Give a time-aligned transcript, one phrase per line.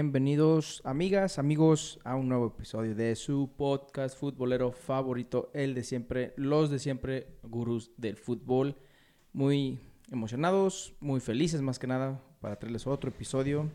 [0.00, 6.32] bienvenidos amigas, amigos a un nuevo episodio de su podcast futbolero favorito, el de siempre,
[6.38, 8.76] los de siempre, gurús del fútbol.
[9.34, 9.78] Muy
[10.10, 13.70] emocionados, muy felices más que nada para traerles otro episodio,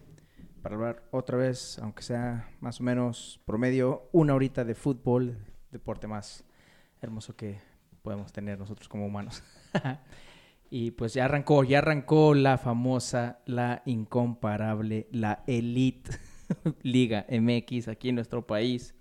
[0.63, 5.37] para hablar otra vez, aunque sea más o menos promedio, una horita de fútbol,
[5.69, 6.43] deporte más
[7.01, 7.59] hermoso que
[8.01, 9.43] podemos tener nosotros como humanos.
[10.77, 16.11] Y pues ya arrancó, ya arrancó la famosa, la incomparable, la Elite
[16.81, 18.93] Liga MX aquí en nuestro país.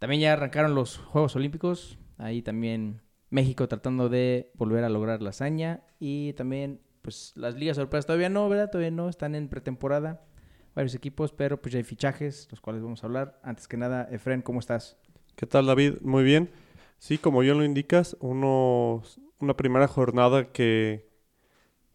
[0.00, 2.00] También ya arrancaron los Juegos Olímpicos.
[2.16, 5.84] Ahí también México tratando de volver a lograr la hazaña.
[6.00, 8.68] Y también, pues las ligas sorpresas todavía no, ¿verdad?
[8.68, 10.26] Todavía no, están en pretemporada.
[10.74, 13.38] Varios equipos, pero pues ya hay fichajes, los cuales vamos a hablar.
[13.44, 14.98] Antes que nada, Efren, ¿cómo estás?
[15.36, 16.00] ¿Qué tal, David?
[16.00, 16.50] Muy bien.
[16.98, 21.08] Sí, como yo lo indicas, unos una primera jornada que,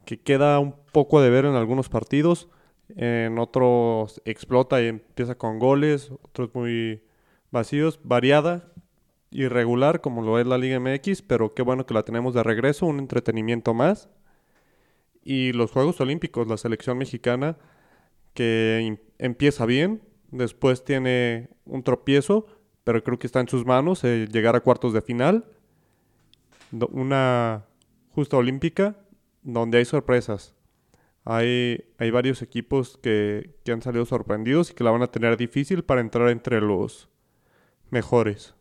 [0.06, 2.50] que queda un poco de ver en algunos partidos.
[2.96, 7.04] En otros explota y empieza con goles, otros muy
[7.50, 8.72] vacíos, variada,
[9.32, 12.86] irregular como lo es la Liga MX, pero qué bueno que la tenemos de regreso,
[12.86, 14.10] un entretenimiento más.
[15.24, 17.58] Y los Juegos Olímpicos, la selección mexicana
[18.34, 22.46] que empieza bien, después tiene un tropiezo,
[22.84, 25.46] pero creo que está en sus manos eh, llegar a cuartos de final
[26.92, 27.66] una
[28.10, 28.98] justa olímpica
[29.42, 30.56] donde hay sorpresas.
[31.26, 35.84] Hay, hay varios equipos que, han salido sorprendidos y que la van a tener difícil
[35.84, 37.10] para entrar entre los
[37.90, 38.56] mejores.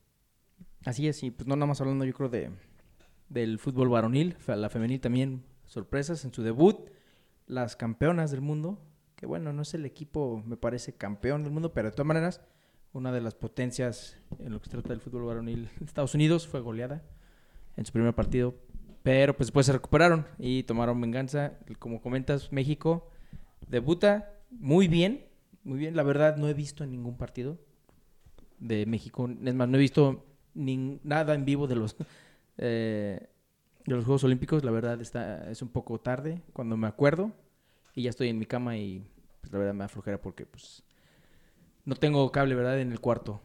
[0.85, 2.51] Así es, y pues no nada más hablando yo creo de
[3.29, 6.91] del fútbol varonil, la femenil también sorpresas en su debut,
[7.47, 8.79] las campeonas del mundo,
[9.17, 12.43] que bueno, no es el equipo, me parece, campeón del mundo, pero de todas maneras,
[12.93, 16.47] una de las potencias en lo que se trata del fútbol varonil de Estados Unidos
[16.47, 17.03] fue goleada
[17.77, 18.55] en su primer partido.
[19.03, 21.59] Pero pues después se recuperaron y tomaron venganza.
[21.79, 23.11] Como comentas, México
[23.69, 25.27] debuta muy bien.
[25.65, 25.97] Muy bien.
[25.97, 27.59] La verdad, no he visto ningún partido
[28.59, 29.29] de México.
[29.45, 30.25] Es más, no he visto
[30.55, 31.97] nada en vivo de los,
[32.59, 33.29] eh,
[33.85, 34.65] de los Juegos Olímpicos.
[34.65, 37.33] La verdad, está, es un poco tarde cuando me acuerdo.
[37.95, 39.05] Y ya estoy en mi cama y
[39.41, 40.83] pues, la verdad me da flojera porque pues
[41.85, 42.81] no tengo cable, ¿verdad?
[42.81, 43.43] En el cuarto.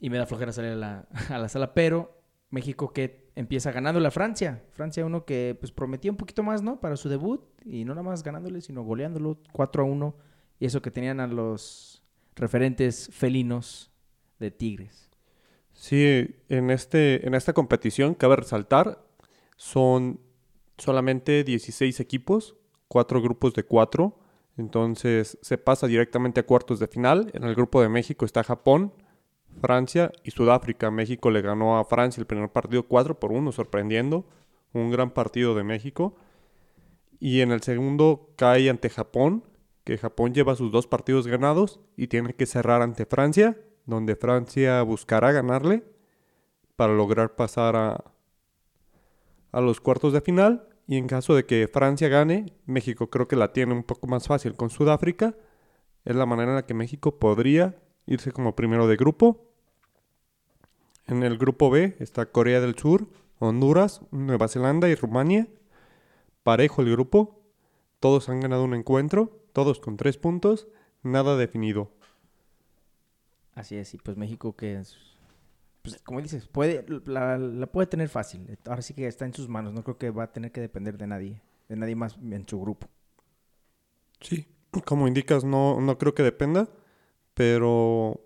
[0.00, 1.74] Y me da flojera salir a la, a la sala.
[1.74, 2.20] Pero
[2.50, 4.64] México que empieza ganando la Francia.
[4.72, 6.80] Francia uno que pues prometía un poquito más, ¿no?
[6.80, 10.16] Para su debut y no nada más ganándole, sino goleándolo 4 a 1
[10.58, 12.02] y eso que tenían a los
[12.34, 13.92] referentes felinos
[14.40, 15.10] de Tigres.
[15.74, 19.06] Sí, en este en esta competición cabe resaltar
[19.56, 20.20] son
[20.78, 22.56] solamente 16 equipos,
[22.88, 24.18] cuatro grupos de cuatro.
[24.56, 27.30] Entonces se pasa directamente a cuartos de final.
[27.34, 28.94] En el grupo de México está Japón,
[29.60, 30.90] Francia y Sudáfrica.
[30.90, 34.26] México le ganó a Francia el primer partido 4 por 1, sorprendiendo.
[34.72, 36.16] Un gran partido de México.
[37.18, 39.44] Y en el segundo cae ante Japón,
[39.84, 43.56] que Japón lleva sus dos partidos ganados y tiene que cerrar ante Francia,
[43.86, 45.84] donde Francia buscará ganarle
[46.76, 48.04] para lograr pasar a,
[49.52, 50.68] a los cuartos de final.
[50.88, 54.28] Y en caso de que Francia gane, México creo que la tiene un poco más
[54.28, 55.34] fácil con Sudáfrica.
[56.04, 59.45] Es la manera en la que México podría irse como primero de grupo.
[61.06, 63.08] En el grupo B está Corea del Sur,
[63.38, 65.48] Honduras, Nueva Zelanda y Rumania.
[66.42, 67.40] Parejo el grupo.
[68.00, 70.68] Todos han ganado un encuentro, todos con tres puntos,
[71.02, 71.90] nada definido.
[73.54, 74.96] Así es, y pues México que es,
[75.82, 78.58] pues como dices, puede, la, la, puede tener fácil.
[78.66, 80.98] Ahora sí que está en sus manos, no creo que va a tener que depender
[80.98, 82.88] de nadie, de nadie más en su grupo.
[84.20, 84.46] Sí,
[84.84, 86.68] como indicas, no, no creo que dependa
[87.36, 88.25] pero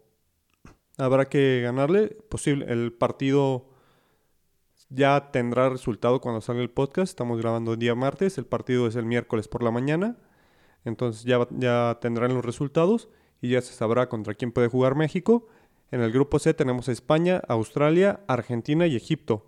[1.01, 2.09] habrá que ganarle.
[2.29, 3.67] Posible, el partido
[4.89, 7.11] ya tendrá resultado cuando salga el podcast.
[7.11, 10.17] Estamos grabando el día martes, el partido es el miércoles por la mañana.
[10.85, 13.09] Entonces ya, ya tendrán los resultados
[13.41, 15.49] y ya se sabrá contra quién puede jugar México.
[15.91, 19.47] En el grupo C tenemos a España, Australia, Argentina y Egipto.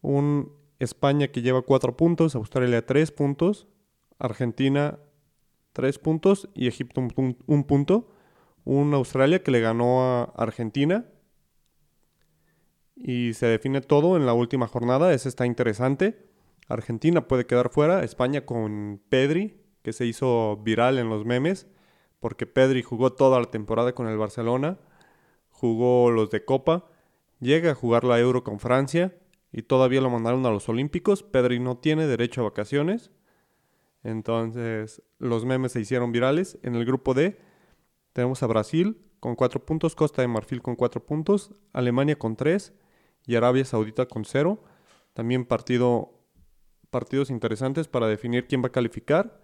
[0.00, 3.68] Un España que lleva cuatro puntos, Australia tres puntos,
[4.18, 4.98] Argentina
[5.72, 8.08] tres puntos y Egipto un punto
[8.64, 11.06] un Australia que le ganó a Argentina.
[12.96, 15.12] Y se define todo en la última jornada.
[15.12, 16.26] Ese está interesante.
[16.68, 18.04] Argentina puede quedar fuera.
[18.04, 21.66] España con Pedri, que se hizo viral en los memes.
[22.20, 24.78] Porque Pedri jugó toda la temporada con el Barcelona.
[25.50, 26.88] Jugó los de Copa.
[27.40, 29.16] Llega a jugar la Euro con Francia.
[29.50, 31.24] Y todavía lo mandaron a los Olímpicos.
[31.24, 33.10] Pedri no tiene derecho a vacaciones.
[34.04, 36.58] Entonces los memes se hicieron virales.
[36.62, 37.38] En el grupo D
[38.12, 42.72] tenemos a Brasil con 4 puntos, Costa de Marfil con 4 puntos, Alemania con 3
[43.26, 44.62] y Arabia Saudita con 0.
[45.14, 46.12] También partido,
[46.90, 49.40] partidos interesantes para definir quién va a calificar.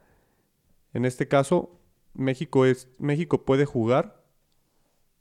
[0.93, 1.79] En este caso,
[2.15, 4.25] México es México puede jugar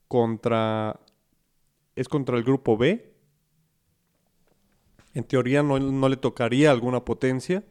[0.07, 0.99] contra
[1.95, 3.13] es contra el grupo B.
[5.13, 7.63] En teoría no, no le tocaría alguna potencia.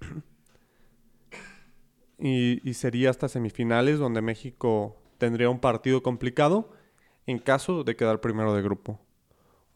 [2.18, 6.68] y, y sería hasta semifinales donde México tendría un partido complicado
[7.28, 8.98] en caso de quedar primero de grupo.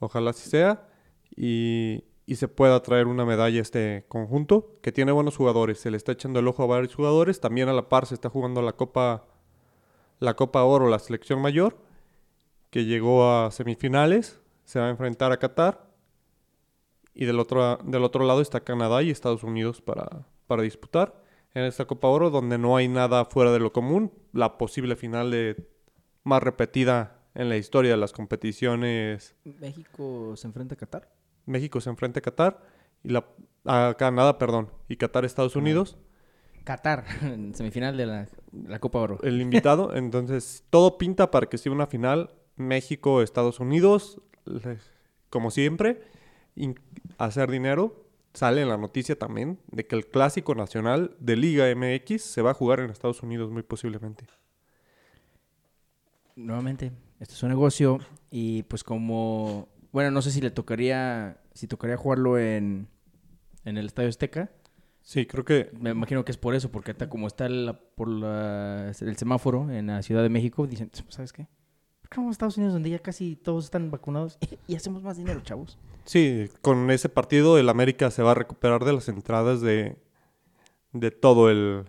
[0.00, 0.88] Ojalá así sea
[1.36, 2.02] y,
[2.34, 5.78] se pueda traer una medalla a este conjunto que tiene buenos jugadores.
[5.78, 7.38] Se le está echando el ojo a varios jugadores.
[7.38, 9.28] También a la par se está jugando la Copa,
[10.18, 11.78] la Copa Oro, la selección mayor,
[12.70, 14.40] que llegó a semifinales.
[14.64, 15.92] Se va a enfrentar a Qatar.
[17.14, 21.22] Y del otro, del otro lado está Canadá y Estados Unidos para, para disputar
[21.56, 24.12] en esta Copa Oro, donde no hay nada fuera de lo común.
[24.34, 25.66] La posible final de,
[26.22, 29.34] más repetida en la historia de las competiciones.
[29.42, 31.10] México se enfrenta a Qatar.
[31.46, 32.62] México se enfrenta a Qatar
[33.02, 33.24] y la
[33.64, 35.96] a Canadá, perdón, y Qatar Estados Unidos.
[36.64, 39.18] Qatar, en semifinal de la, la Copa Oro.
[39.22, 44.20] El invitado, entonces todo pinta para que sea una final México Estados Unidos,
[45.30, 46.02] como siempre,
[47.16, 48.05] hacer dinero.
[48.36, 52.50] Sale en la noticia también de que el clásico nacional de Liga MX se va
[52.50, 54.26] a jugar en Estados Unidos muy posiblemente.
[56.34, 57.98] Nuevamente, esto es un negocio
[58.30, 62.88] y pues como, bueno, no sé si le tocaría, si tocaría jugarlo en,
[63.64, 64.50] en el Estadio Azteca.
[65.00, 68.08] Sí, creo que Me imagino que es por eso, porque hasta como está la- por
[68.08, 71.46] la- el semáforo en la Ciudad de México, dicen, ¿sabes qué?
[72.06, 74.38] ¿Por qué no vamos a Estados Unidos donde ya casi todos están vacunados
[74.68, 75.76] y hacemos más dinero, chavos?
[76.04, 79.96] Sí, con ese partido el América se va a recuperar de las entradas de,
[80.92, 81.84] de todo el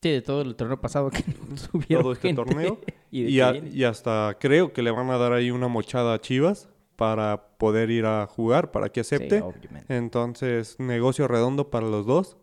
[0.00, 2.42] Sí, de todo el torneo pasado que no tuvieron todo este gente.
[2.42, 2.78] torneo
[3.12, 3.54] y, a-
[3.88, 8.06] hasta creo que le van a dar ahí una mochada a Chivas para poder ir
[8.06, 9.42] a jugar, para que Sí, acepte.
[9.42, 9.94] obviamente.
[9.94, 12.36] Entonces, negocio redondo para los dos.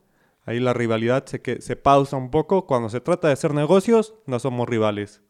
[0.45, 2.65] Ahí la rivalidad se, que, se pausa un poco.
[2.65, 5.21] Cuando se trata de hacer negocios, no somos rivales.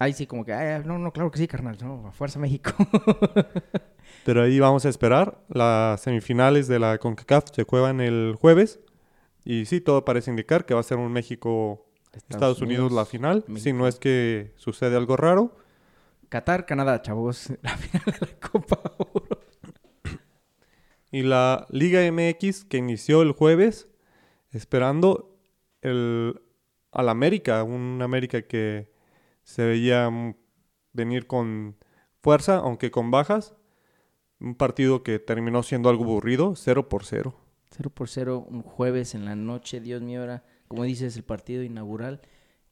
[0.00, 2.72] Ahí sí, como que, "Ay, no, no, claro que sí, carnal, no, a Fuerza México.
[4.24, 5.44] Pero ahí vamos a esperar.
[5.48, 8.80] Las semifinales de la CONCACAF se juegan el jueves.
[9.44, 13.44] Y sí, todo parece indicar que va a ser un México-Estados Unidos, la final.
[13.46, 13.76] Si México.
[13.76, 15.54] no es que sucede algo raro.
[16.30, 19.40] Qatar, Canadá, chavos, la final de la Copa Oro.
[21.12, 23.88] Y la Liga MX que inició el jueves
[24.50, 25.36] esperando
[25.82, 26.40] el,
[26.92, 28.89] al América, un América que
[29.50, 30.08] se veía
[30.92, 31.76] venir con
[32.22, 33.56] fuerza, aunque con bajas.
[34.38, 37.34] Un partido que terminó siendo algo aburrido, 0 por 0.
[37.70, 41.64] 0 por 0, un jueves en la noche, Dios mío, era, como dices, el partido
[41.64, 42.20] inaugural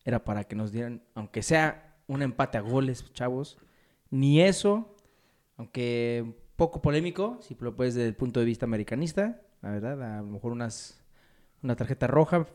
[0.05, 3.59] era para que nos dieran, aunque sea un empate a goles, chavos.
[4.11, 4.95] Ni eso,
[5.57, 10.23] aunque poco polémico, si lo puedes desde el punto de vista americanista, la verdad, a
[10.23, 11.05] lo mejor unas,
[11.61, 12.47] una tarjeta roja,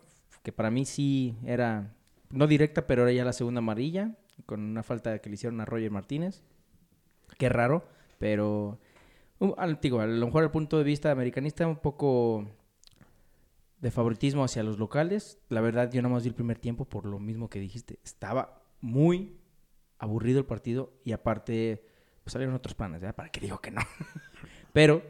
[0.44, 1.94] que para mí sí era,
[2.34, 4.16] no directa, pero era ya la segunda amarilla,
[4.46, 6.44] con una falta que le hicieron a Roger Martínez.
[7.38, 7.86] Qué raro,
[8.20, 8.80] pero
[9.58, 12.48] al- digo, a lo mejor el punto de vista americanista un poco
[13.80, 15.40] de favoritismo hacia los locales.
[15.50, 18.00] La verdad, yo nada más vi el primer tiempo por lo mismo que dijiste.
[18.04, 19.38] Estaba muy
[20.00, 21.86] aburrido el partido y aparte
[22.24, 23.16] pues salieron otros planes, ¿verdad?
[23.16, 23.82] ¿Para qué digo que no?
[24.74, 25.02] Pero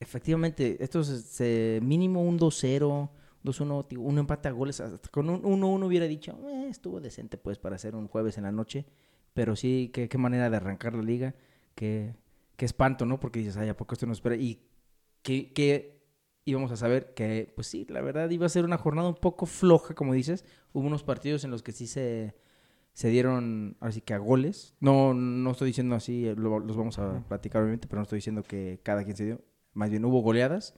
[0.00, 1.40] efectivamente, esto es
[1.82, 3.10] mínimo un 2-0,
[3.42, 4.80] 2-1, digo, un empate a goles.
[4.80, 8.44] Hasta con un 1-1 hubiera dicho, "Eh, estuvo decente pues para hacer un jueves en
[8.44, 8.86] la noche.
[9.34, 11.34] Pero sí, qué, qué manera de arrancar la liga.
[11.74, 12.14] Qué,
[12.56, 13.18] qué espanto, ¿no?
[13.18, 14.36] Porque dices, ay, ¿a poco esto nos espera?
[14.36, 14.62] Y
[15.22, 16.02] que, que
[16.44, 19.46] íbamos a saber que, pues sí, la verdad iba a ser una jornada un poco
[19.46, 20.44] floja, como dices.
[20.72, 22.34] Hubo unos partidos en los que sí se,
[22.92, 24.74] se dieron, así que a goles.
[24.80, 28.18] No, no estoy diciendo así, eh, lo- los vamos a platicar obviamente, pero no estoy
[28.18, 29.40] diciendo que cada quien se dio.
[29.72, 30.74] Más bien hubo goleadas.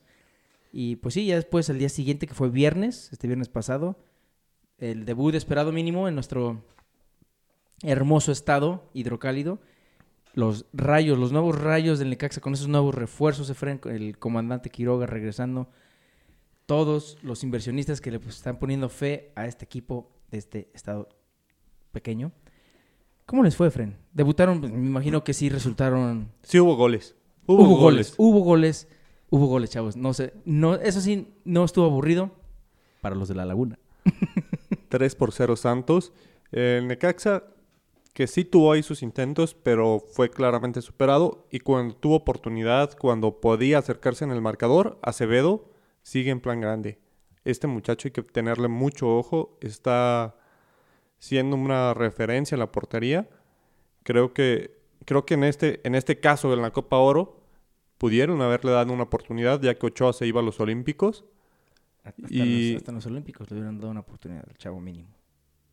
[0.77, 3.95] Y pues sí, ya después, el día siguiente, que fue viernes, este viernes pasado,
[4.77, 6.65] el debut esperado mínimo en nuestro
[7.81, 9.61] hermoso estado hidrocálido.
[10.33, 15.05] Los rayos, los nuevos rayos del Necaxa con esos nuevos refuerzos, con el comandante Quiroga
[15.05, 15.69] regresando.
[16.65, 21.07] Todos los inversionistas que le pues, están poniendo fe a este equipo de este estado
[21.93, 22.33] pequeño.
[23.25, 23.95] ¿Cómo les fue, Efraín?
[24.11, 27.15] Debutaron, pues, me imagino que sí resultaron Sí hubo goles.
[27.47, 28.13] Hubo, goles.
[28.17, 28.89] hubo goles,
[29.35, 29.97] hubo goles, chavos.
[29.97, 32.31] No sé, no, eso sí, no estuvo aburrido
[33.01, 33.77] para los de la Laguna.
[34.89, 36.13] 3 por 0 Santos.
[36.53, 37.43] El Necaxa,
[38.13, 41.47] que sí tuvo ahí sus intentos, pero fue claramente superado.
[41.51, 45.69] Y cuando tuvo oportunidad, cuando podía acercarse en el marcador, Acevedo
[46.01, 46.97] sigue en plan grande.
[47.43, 49.57] Este muchacho hay que tenerle mucho ojo.
[49.59, 50.37] Está
[51.19, 53.27] siendo una referencia en la portería.
[54.03, 57.44] Creo que, creo que en, este, en este caso, en la Copa Oro,
[57.97, 61.25] pudieron haberle dado una oportunidad, ya que Ochoa se iba a los Olímpicos.
[62.03, 65.09] Hasta, Y- los, hasta los Olímpicos le hubieran dado una oportunidad al chavo mínimo.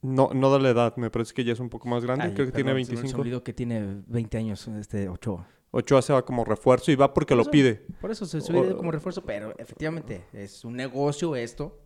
[0.03, 2.35] No, no da la edad, me parece que ya es un poco más grande, Ay,
[2.35, 3.21] creo que tiene perdón, se me 25.
[3.21, 5.47] olvidó que tiene 20 años este Ochoa.
[5.71, 7.87] Ochoa se va como refuerzo y va porque Por lo pide.
[8.01, 11.79] Por eso se O- sube como refuerzo, pero efectivamente es un negocio esto.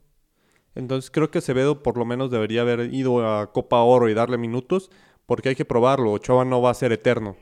[0.75, 4.39] Entonces creo que Acevedo por lo menos debería haber ido a Copa Oro y darle
[4.39, 4.91] minutos
[5.27, 6.13] porque hay que probarlo.
[6.13, 7.37] Ochoa no va a ser eterno.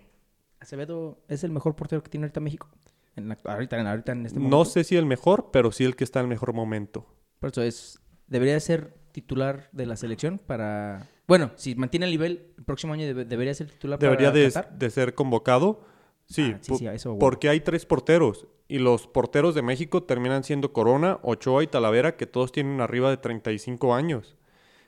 [0.64, 2.68] Acevedo es el mejor portero que tiene ahorita México.
[3.16, 4.56] En la- ahorita, en- ahorita en este momento.
[4.56, 7.06] No sé si el mejor, pero sí el que está en el mejor momento.
[7.38, 8.00] Por eso es.
[8.26, 11.06] Debería ser titular de la selección para.
[11.28, 14.52] Bueno, si mantiene el nivel, el próximo año debe- debería ser titular Debería para de,
[14.52, 14.78] Qatar.
[14.78, 15.84] de ser convocado.
[16.26, 20.42] Sí, Ah, sí, sí, eso porque hay tres porteros y los porteros de México terminan
[20.42, 24.36] siendo Corona, Ochoa y Talavera, que todos tienen arriba de 35 años.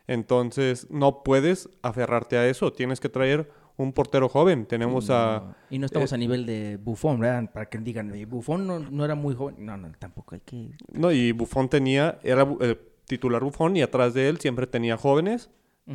[0.06, 4.66] Entonces no puedes aferrarte a eso, tienes que traer un portero joven.
[4.66, 5.54] Tenemos a...
[5.70, 7.50] Y no estamos eh, a nivel de Buffon, ¿verdad?
[7.52, 9.56] Para que digan, "Eh, Buffon no, no era muy joven.
[9.58, 10.70] No, no, tampoco hay que.
[10.92, 15.50] No, y Buffon tenía, era el titular Buffon y atrás de él siempre tenía jóvenes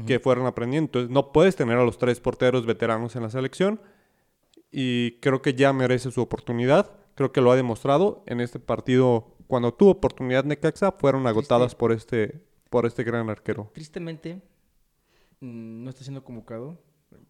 [0.06, 0.88] que fueron aprendiendo.
[0.88, 3.82] Entonces no puedes tener a los tres porteros veteranos en la selección
[4.72, 6.92] y creo que ya merece su oportunidad.
[7.16, 9.36] Creo que lo ha demostrado en este partido.
[9.48, 13.70] Cuando tuvo oportunidad Necaxa fueron agotadas por este, por este gran arquero.
[13.74, 14.36] Tristemente,
[15.42, 16.78] mm, no está siendo convocado,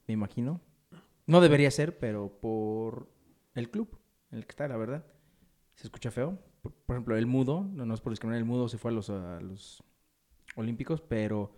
[0.08, 0.62] me imagino.
[1.28, 3.10] No debería ser, pero por
[3.56, 4.00] el club
[4.32, 5.06] en el que está, la verdad.
[5.76, 6.40] Se escucha feo.
[6.62, 9.10] Por, ejemplo, el Mudo, no, no es por discriminar, el Mudo se fue a los,
[9.10, 9.84] a los
[10.56, 11.56] Olímpicos, pero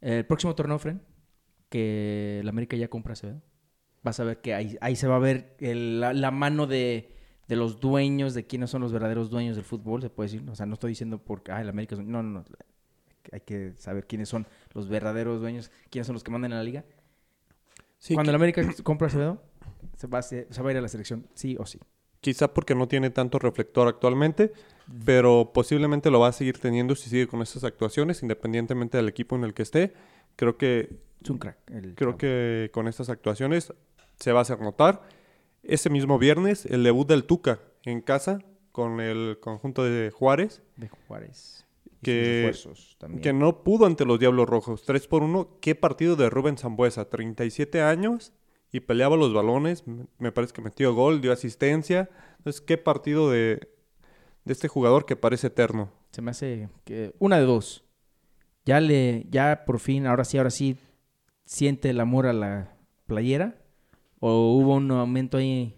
[0.00, 1.00] el próximo torneo, Fren,
[1.70, 3.42] que la América ya compra Acevedo,
[4.02, 7.16] vas a ver que ahí, ahí se va a ver la mano de,
[7.48, 10.48] de los dueños, de quiénes son los verdaderos dueños del fútbol, se puede decir.
[10.48, 12.02] O sea, no estoy diciendo porque, ah, el América es...
[12.02, 12.44] No, no, no.
[13.32, 16.64] Hay que saber quiénes son los verdaderos dueños, quiénes son los que mandan en la
[16.64, 16.84] liga.
[17.98, 19.42] Sí, Cuando el América compra a Acevedo,
[19.96, 21.78] se va, a hacer- se va a ir a la selección, sí o sí.
[22.20, 24.52] Quizá porque no tiene tanto reflector actualmente,
[25.04, 29.36] pero posiblemente lo va a seguir teniendo si sigue con estas actuaciones, independientemente del equipo
[29.36, 29.92] en el que esté.
[30.34, 31.58] Creo que Es un crack.
[31.70, 33.72] el Creo que con estas actuaciones
[34.18, 35.02] se va a hacer notar.
[35.62, 38.40] Ese mismo viernes, el debut del Tuca en casa
[38.72, 41.66] con el conjunto de Juárez, De Juárez.
[42.02, 42.42] Que-
[43.20, 44.84] que no pudo ante los Diablos Rojos.
[44.84, 45.58] 3 por 1.
[45.60, 48.32] Qué partido de Rubén Zambuesa, 37 años
[48.72, 49.84] y peleaba los balones.
[50.18, 52.08] Me parece que metió gol, dio asistencia.
[52.38, 53.68] Entonces, qué partido de,
[54.44, 55.90] de este jugador que parece eterno.
[56.12, 57.84] Se me hace que una de dos.
[58.64, 60.76] Ya le, ya por fin, ahora sí, ahora sí,
[61.46, 62.76] siente el amor a la
[63.06, 63.56] playera.
[64.20, 65.74] O hubo un aumento ahí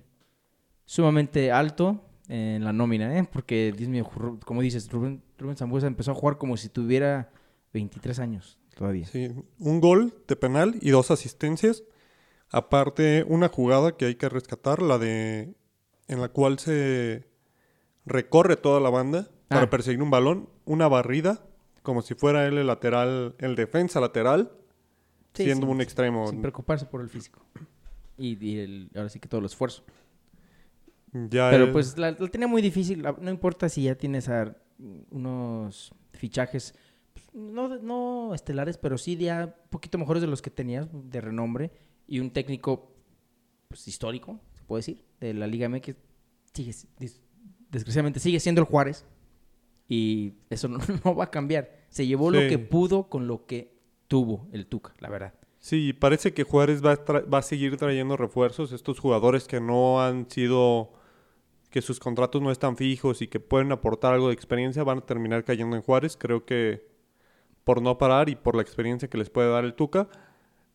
[0.84, 3.28] sumamente alto en la nómina, ¿eh?
[3.30, 7.30] Porque, Dios mío, Ru- como dices, Rubén, Rubén Zambuesa empezó a jugar como si tuviera
[7.74, 9.06] 23 años todavía.
[9.06, 11.82] Sí, un gol de penal y dos asistencias.
[12.50, 15.54] Aparte, una jugada que hay que rescatar, la de
[16.08, 17.28] en la cual se
[18.06, 19.70] recorre toda la banda para Ah.
[19.70, 21.44] perseguir un balón, una barrida,
[21.82, 24.50] como si fuera él el lateral, el defensa lateral,
[25.34, 26.26] Sí, siendo sin- un extremo.
[26.28, 27.40] Sin preocuparse por el físico.
[28.18, 29.84] Y, y el- ahora sí que todo el esfuerzo.
[31.12, 33.02] Ya Pero pues la, la tenía muy difícil.
[33.02, 34.56] No importa si ya tienes a,
[35.10, 36.74] unos fichajes,
[37.12, 41.20] pues, no, no estelares, pero sí ya un poquito mejores de los que tenías, de
[41.20, 41.70] renombre.
[42.06, 42.92] Y un técnico
[43.68, 45.94] pues, histórico, se puede decir, de la Liga MX.
[46.52, 47.20] Sigue, des-
[47.70, 49.06] desgraciadamente sigue siendo el Juárez.
[49.88, 51.80] Y eso no, no va a cambiar.
[51.88, 55.34] Se llevó lo que pudo con lo que tuvo el Tuca, la verdad.
[55.58, 58.72] Sí, parece que Juárez va a, va a seguir trayendo refuerzos.
[58.72, 60.92] Estos jugadores que no han sido,
[61.70, 65.06] que sus contratos no están fijos y que pueden aportar algo de experiencia, van a
[65.06, 66.16] terminar cayendo en Juárez.
[66.16, 66.86] Creo que
[67.64, 70.08] por no parar y por la experiencia que les puede dar el Tuca,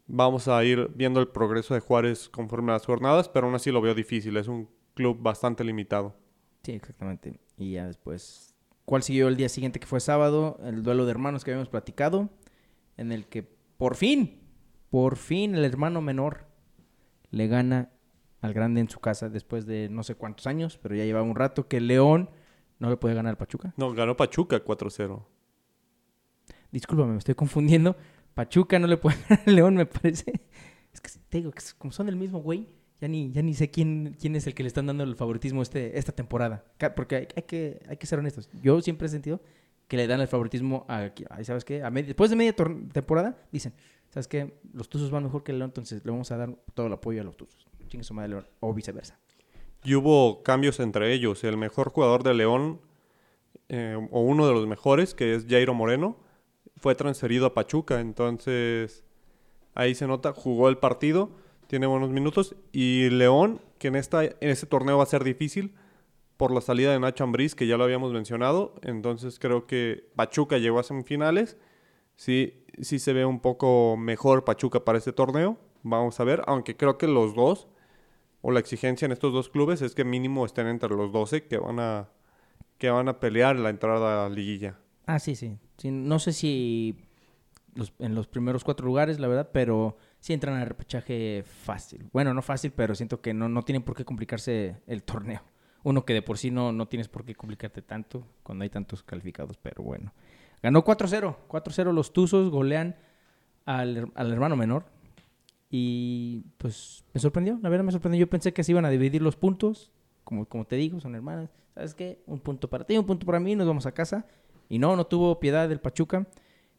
[0.07, 3.71] vamos a ir viendo el progreso de Juárez conforme a las jornadas, pero aún así
[3.71, 4.37] lo veo difícil.
[4.37, 6.15] Es un club bastante limitado.
[6.63, 7.39] Sí, exactamente.
[7.57, 10.57] Y ya después, ¿cuál siguió el día siguiente que fue sábado?
[10.63, 12.29] El duelo de hermanos que habíamos platicado,
[12.97, 14.39] en el que por fin,
[14.89, 16.45] por fin el hermano menor
[17.29, 17.91] le gana
[18.45, 21.35] al grande en su casa después de no sé cuántos años, pero ya llevaba un
[21.35, 22.29] rato que León
[22.79, 23.73] no le puede ganar al Pachuca.
[23.77, 25.23] No, ganó Pachuca 4-0.
[26.71, 27.95] Discúlpame, me estoy confundiendo.
[28.33, 30.33] Pachuca no le puede ganar al León, me parece.
[30.93, 32.67] Es que te digo, que como son del mismo güey,
[32.99, 35.61] ya ni, ya ni sé quién, quién es el que le están dando el favoritismo
[35.61, 36.63] este, esta temporada.
[36.95, 38.49] Porque hay, hay que, hay que ser honestos.
[38.61, 39.41] Yo siempre he sentido
[39.87, 41.11] que le dan el favoritismo a...
[41.43, 41.83] ¿Sabes qué?
[41.83, 43.73] A después de media temporada, dicen,
[44.09, 44.59] ¿sabes qué?
[44.73, 47.21] Los Tuzos van mejor que el León, entonces le vamos a dar todo el apoyo
[47.21, 47.64] a los Tuzos.
[48.59, 49.19] O viceversa.
[49.83, 51.43] Y hubo cambios entre ellos.
[51.43, 52.81] El mejor jugador de León,
[53.69, 56.17] eh, o uno de los mejores, que es Jairo Moreno,
[56.77, 57.99] fue transferido a Pachuca.
[57.99, 59.03] Entonces,
[59.75, 61.29] ahí se nota, jugó el partido,
[61.67, 62.55] tiene buenos minutos.
[62.71, 65.75] Y León, que en, esta, en este torneo va a ser difícil
[66.37, 68.75] por la salida de Nacho Ambriz, que ya lo habíamos mencionado.
[68.81, 71.57] Entonces, creo que Pachuca llegó a semifinales.
[72.15, 75.57] sí, sí se ve un poco mejor Pachuca para este torneo.
[75.83, 77.67] Vamos a ver, aunque creo que los dos,
[78.47, 81.57] o la exigencia en estos dos clubes es que mínimo estén entre los 12 que
[81.57, 82.09] van a,
[82.77, 84.77] que van a pelear la entrada a la liguilla.
[85.07, 85.57] Ah, sí, sí.
[85.89, 86.95] no sé si
[87.73, 92.07] los, en los primeros cuatro lugares, la verdad, pero sí entran al repechaje fácil.
[92.13, 95.41] Bueno, no fácil, pero siento que no, no tienen por qué complicarse el torneo.
[95.81, 99.01] Uno que de por sí no, no tienes por qué complicarte tanto cuando hay tantos
[99.01, 100.13] calificados, pero bueno.
[100.61, 101.35] Ganó 4-0.
[101.47, 102.95] 4-0 los Tuzos, golean
[103.65, 104.85] al, al hermano menor.
[105.69, 108.19] Y pues me sorprendió, la verdad me sorprendió.
[108.19, 109.91] Yo pensé que se iban a dividir los puntos.
[110.23, 111.49] Como, como te digo, son hermanas.
[111.73, 112.23] ¿Sabes qué?
[112.25, 114.25] Un punto para ti, un punto para mí, nos vamos a casa.
[114.69, 116.27] Y no, no tuvo piedad del Pachuca,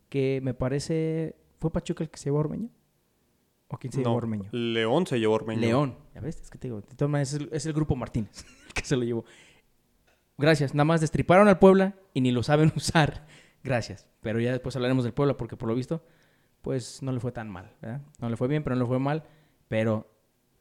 [0.08, 1.36] que me parece...
[1.58, 2.68] ¿Fue Pachuca el que se llevó a Ormeño?
[3.68, 4.48] ¿O quién se llevó a Ormeño?
[4.52, 5.60] León se llevó a Ormeño.
[5.60, 7.96] León, ya ves, es que te digo, de todas maneras es el, es el grupo
[7.96, 9.24] Martínez el que se lo llevó.
[10.38, 13.26] Gracias, nada más destriparon al Puebla y ni lo saben usar.
[13.64, 14.06] Gracias.
[14.20, 16.04] Pero ya después hablaremos del Puebla porque por lo visto,
[16.66, 17.70] pues no le fue tan mal.
[17.80, 18.00] ¿verdad?
[18.18, 19.22] No le fue bien, pero no le fue mal.
[19.68, 20.04] Pero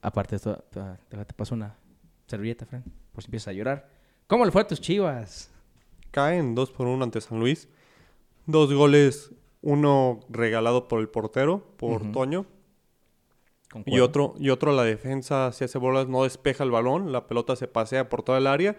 [0.04, 1.80] aparte de esto, te, paso una
[2.28, 3.90] servilleta, Fran, por si empiezas a llorar.
[4.28, 5.52] ¿Cómo le fue a tus chivas?
[6.12, 7.68] Caen 2 por 1 ante San Luis.
[8.46, 9.32] Dos goles,
[9.64, 12.12] uno regalado por el portero, por.
[12.12, 12.46] Toño.
[13.88, 17.56] Y otro, y otro la defensa se hace bolas, no despeja el balón, la pelota
[17.56, 18.78] se pasea por toda el área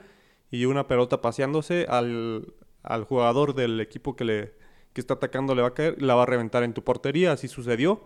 [0.49, 2.54] y una pelota paseándose al,
[2.85, 4.65] al jugador del equipo que le
[4.97, 7.49] que está atacando le va a caer, la va a reventar en tu portería, así
[7.49, 8.00] sucedió.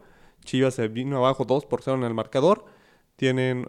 [0.44, 2.64] Chivas se vino abajo 2 por 0 en el marcador.
[3.14, 3.68] Tienen,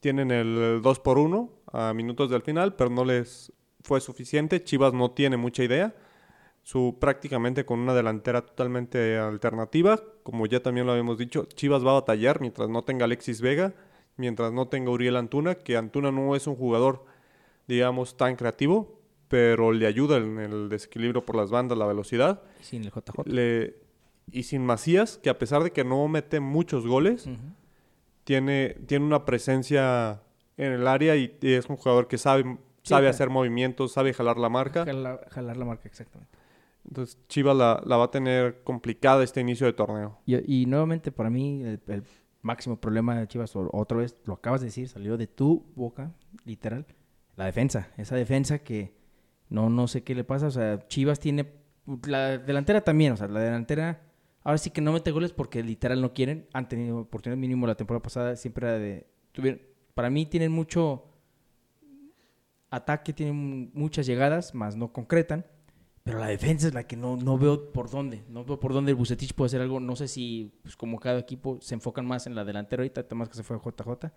[0.00, 3.52] tienen el 2 por 1 a minutos del final, pero no les
[3.84, 4.64] fue suficiente.
[4.64, 5.94] Chivas no tiene mucha idea.
[6.64, 11.92] Su prácticamente con una delantera totalmente alternativa, como ya también lo habíamos dicho, Chivas va
[11.92, 13.74] a batallar mientras no tenga Alexis Vega,
[14.16, 17.04] mientras no tenga Uriel Antuna, que Antuna no es un jugador,
[17.68, 18.93] digamos, tan creativo,
[19.28, 22.42] pero le ayuda en el desequilibrio por las bandas, la velocidad.
[22.60, 23.22] Sin el JJ.
[23.26, 23.76] Le-
[24.30, 27.28] y sin Macías, que a pesar de que no mete muchos goles,
[28.24, 30.22] tiene, tiene una presencia
[30.56, 32.44] en el área y es un jugador que sabe,
[32.82, 34.84] Sí, sabe hacer movimientos, sabe jalar la marca.
[34.84, 36.36] Jalar, jalar la marca, exactamente.
[36.86, 40.18] Entonces Chivas la, la va a tener complicada este inicio de torneo.
[40.26, 42.04] Y, y nuevamente, para mí, el, el
[42.42, 46.12] máximo problema de Chivas, otra vez, lo acabas de decir, salió de tu boca,
[46.44, 46.84] literal,
[47.36, 47.88] la defensa.
[47.96, 48.92] Esa defensa que
[49.48, 50.46] no, no sé qué le pasa.
[50.46, 51.52] O sea, Chivas tiene.
[52.06, 54.02] La delantera también, o sea, la delantera.
[54.42, 56.46] Ahora sí que no mete goles porque literal no quieren.
[56.52, 59.06] Han tenido oportunidad mínimo la temporada pasada, siempre era de.
[59.32, 59.60] tuvieron-
[59.94, 61.04] para mí tienen mucho
[62.70, 65.46] ataque, tienen muchas llegadas, más no concretan.
[66.02, 68.24] Pero la defensa es la que no, no veo por dónde.
[68.28, 69.80] No veo por dónde el Bucetich puede hacer algo.
[69.80, 73.28] No sé si, pues, como cada equipo se enfocan más en la delantera ahorita, más
[73.30, 74.12] que se fue a JJ.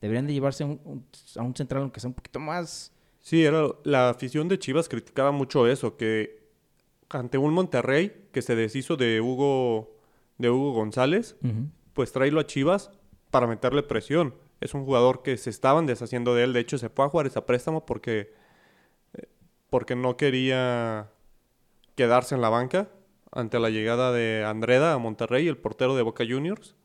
[0.00, 2.92] Deberían de llevarse a un, a un central aunque sea un poquito más...
[3.26, 6.46] Sí, era, la afición de Chivas criticaba mucho eso, que
[7.08, 9.96] ante un Monterrey que se deshizo de Hugo,
[10.38, 11.34] de Hugo González,
[11.92, 12.92] pues tráelo a Chivas
[13.32, 14.36] para meterle presión.
[14.60, 16.52] Es un jugador que se estaban deshaciendo de él.
[16.52, 18.32] De hecho, se fue a jugar esa préstamo porque,
[19.14, 19.26] eh,
[19.70, 21.10] porque no quería
[21.96, 22.90] quedarse en la banca
[23.32, 26.76] ante la llegada de Andreda a Monterrey, el portero de Boca Juniors.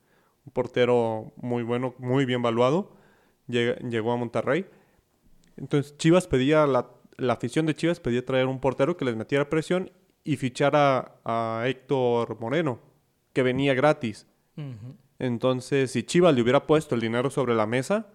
[0.48, 2.96] Un portero muy bueno, muy bien valuado.
[3.48, 4.66] Llegó a Monterrey.
[5.58, 9.50] Entonces Chivas pedía, la, la afición de Chivas pedía traer un portero que les metiera
[9.50, 9.92] presión
[10.24, 12.80] y fichar a, a Héctor Moreno,
[13.34, 14.28] que venía gratis.
[15.18, 18.08] Entonces, si Chivas le hubiera puesto el dinero sobre la mesa,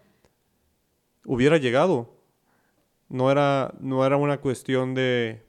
[1.25, 2.15] hubiera llegado.
[3.09, 5.45] No era, no era una cuestión de,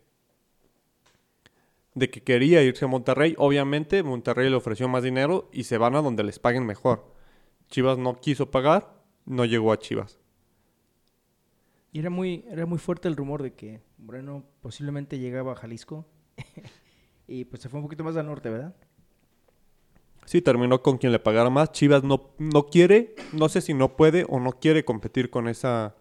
[1.95, 3.33] de que quería irse a Monterrey.
[3.37, 7.11] Obviamente, Monterrey le ofreció más dinero y se van a donde les paguen mejor.
[7.69, 8.93] Chivas no quiso pagar,
[9.25, 10.19] no llegó a Chivas.
[11.97, 16.05] Y era muy, era muy fuerte el rumor de que Moreno posiblemente llegaba a Jalisco.
[17.27, 18.75] y pues se fue un poquito más al norte, ¿verdad?
[20.23, 21.71] Sí, terminó con quien le pagara más.
[21.71, 25.95] Chivas no, no quiere, no sé si no puede o no quiere competir con esa,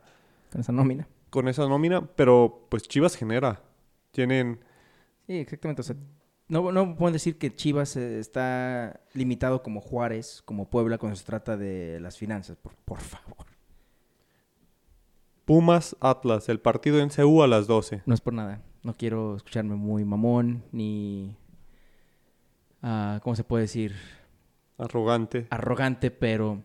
[0.52, 1.08] Con esa nómina.
[1.30, 3.62] con esa nómina, pero pues Chivas genera.
[4.10, 4.60] Tienen,
[5.26, 5.80] Sí, exactamente.
[5.80, 5.96] O sea,
[6.48, 11.24] no, no pueden decir que Chivas eh, está limitado como Juárez, como Puebla, cuando se
[11.24, 12.58] trata de las finanzas.
[12.58, 13.55] Por, por favor.
[15.46, 18.02] Pumas Atlas, el partido en CU a las 12.
[18.04, 18.60] No es por nada.
[18.82, 21.36] No quiero escucharme muy mamón, ni...
[22.82, 23.94] ah, ¿Cómo se puede decir?
[24.76, 25.46] Arrogante.
[25.50, 26.64] Arrogante, pero...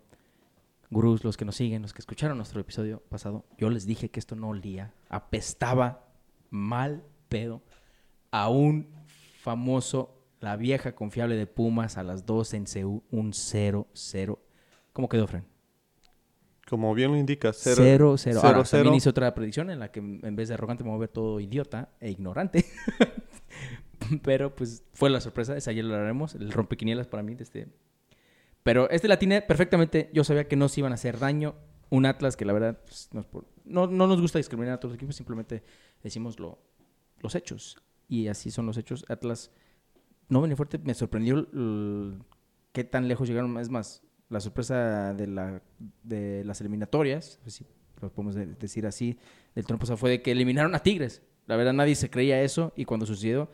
[0.89, 4.19] Gurús, los que nos siguen, los que escucharon nuestro episodio pasado, yo les dije que
[4.19, 4.93] esto no olía.
[5.09, 6.07] Apestaba
[6.49, 7.61] mal pedo
[8.31, 8.89] a un
[9.41, 14.39] famoso, la vieja confiable de Pumas a las 12 en CU, un 0-0.
[14.91, 15.50] ¿Cómo quedó, Fran?
[16.69, 18.17] Como bien lo indica, 0 0-0.
[18.17, 18.83] cero, Ahora, cero.
[18.83, 21.09] también hice otra predicción en la que en vez de arrogante me voy a ver
[21.09, 22.65] todo idiota e ignorante.
[24.23, 27.35] pero pues fue la sorpresa, esa ya lo haremos, el rompequinielas para mí.
[27.35, 27.67] de Este.
[28.63, 31.55] Pero este la tiene perfectamente, yo sabía que no se iban a hacer daño.
[31.89, 33.25] Un Atlas que la verdad pues, no,
[33.65, 35.63] no- no nos gusta discriminar a todos los equipos, simplemente
[36.01, 36.59] decimos lo,
[37.19, 37.81] los hechos.
[38.07, 39.03] Y así son los hechos.
[39.09, 39.51] Atlas
[40.29, 41.47] no venía fuerte, me sorprendió
[42.71, 43.57] qué tan lejos llegaron.
[43.57, 45.61] Es más, la sorpresa de, la,
[46.03, 47.65] de las eliminatorias, pues si
[48.01, 49.19] lo podemos de- decir así,
[49.53, 51.21] del pasado fue de que eliminaron a Tigres.
[51.47, 53.49] La verdad nadie se creía eso y cuando sucedió,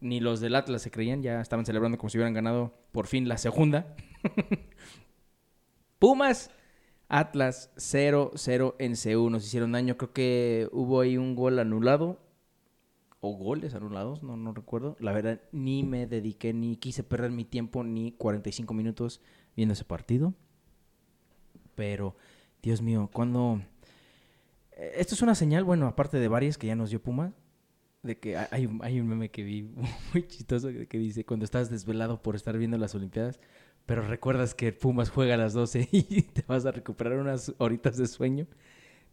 [0.00, 3.26] ni los del Atlas se creían, ya estaban celebrando como si hubieran ganado por fin
[3.28, 3.96] la segunda.
[5.98, 6.50] Pumas,
[7.08, 12.20] Atlas 0-0 en CU, nos hicieron daño, creo que hubo ahí un gol anulado
[13.24, 14.96] o goles anulados, no, no recuerdo.
[15.00, 19.20] La verdad, ni me dediqué, ni quise perder mi tiempo, ni 45 minutos
[19.56, 20.34] viendo ese partido.
[21.74, 22.16] Pero,
[22.62, 23.60] Dios mío, cuando...
[24.72, 27.32] eh, Esto es una señal, bueno, aparte de varias que ya nos dio Puma,
[28.02, 29.64] de que hay- hay un, meme que vi
[30.14, 33.40] muy chistoso que dice, cuando estás desvelado por estar viendo las Olimpiadas,
[33.86, 37.96] pero recuerdas que Pumas juega a las 12 y te vas a recuperar unas horitas
[37.96, 38.46] de sueño.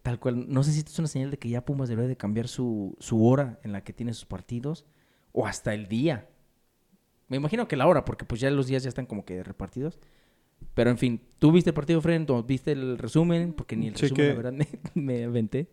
[0.03, 2.17] Tal cual, no sé si esto es una señal de que ya Pumas debería de
[2.17, 4.85] cambiar su, su hora en la que tiene sus partidos
[5.31, 6.27] o hasta el día.
[7.27, 9.99] Me imagino que la hora, porque pues ya los días ya están como que repartidos.
[10.73, 12.29] Pero en fin, ¿tú viste el partido, Fred?
[12.29, 13.53] ¿O ¿Viste el resumen?
[13.53, 14.53] Porque ni el resumen, la verdad,
[14.93, 15.67] me, me aventé.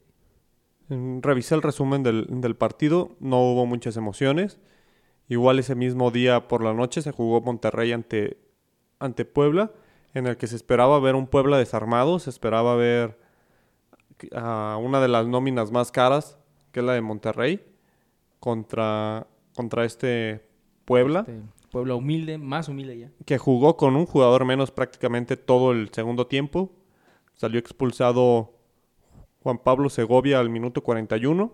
[0.88, 4.58] Mm, Revisé el resumen del, del partido, no hubo muchas emociones.
[5.28, 8.38] Igual ese mismo día por la noche se jugó Monterrey ante,
[8.98, 9.72] ante Puebla,
[10.14, 13.18] en el que se esperaba ver un Puebla desarmado, se esperaba ver
[14.34, 16.38] a una de las nóminas más caras,
[16.72, 17.64] que es la de Monterrey,
[18.40, 20.44] contra, contra este
[20.84, 23.10] Puebla, Este, Puebla humilde, más humilde ya.
[23.26, 26.72] que jugó con un jugador menos prácticamente todo el segundo tiempo.
[27.34, 28.54] Salió expulsado
[29.42, 31.52] Juan Pablo Segovia al minuto 41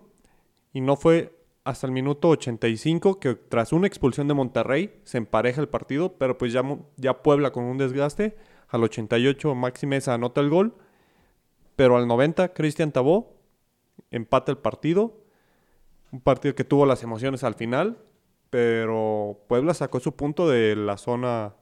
[0.73, 5.61] y no fue hasta el minuto 85 que tras una expulsión de Monterrey se empareja
[5.61, 6.63] el partido, pero pues ya,
[6.95, 8.37] ya Puebla con un desgaste,
[8.69, 10.75] al 88 Maxi Mesa anota el gol,
[11.75, 13.35] pero al 90 Cristian Tabó
[14.11, 15.21] empata el partido,
[16.11, 17.97] un partido que tuvo las emociones al final,
[18.49, 21.55] pero Puebla sacó su punto de la zona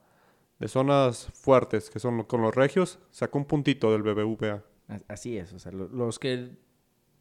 [0.60, 4.63] de zonas fuertes, que son con los regios, sacó un puntito del BBVA.
[4.88, 6.52] As- Así es, o sea, lo- los que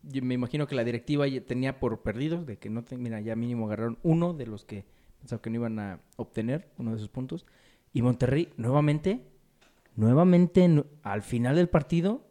[0.02, 3.98] me imagino que la directiva tenía por perdidos, de que no, mira, ya mínimo agarraron
[4.02, 4.84] uno de los que
[5.20, 7.46] pensaba que no iban a obtener, uno de esos puntos.
[7.92, 9.24] Y Monterrey, nuevamente,
[9.96, 12.26] nuevamente, nu- al final del partido,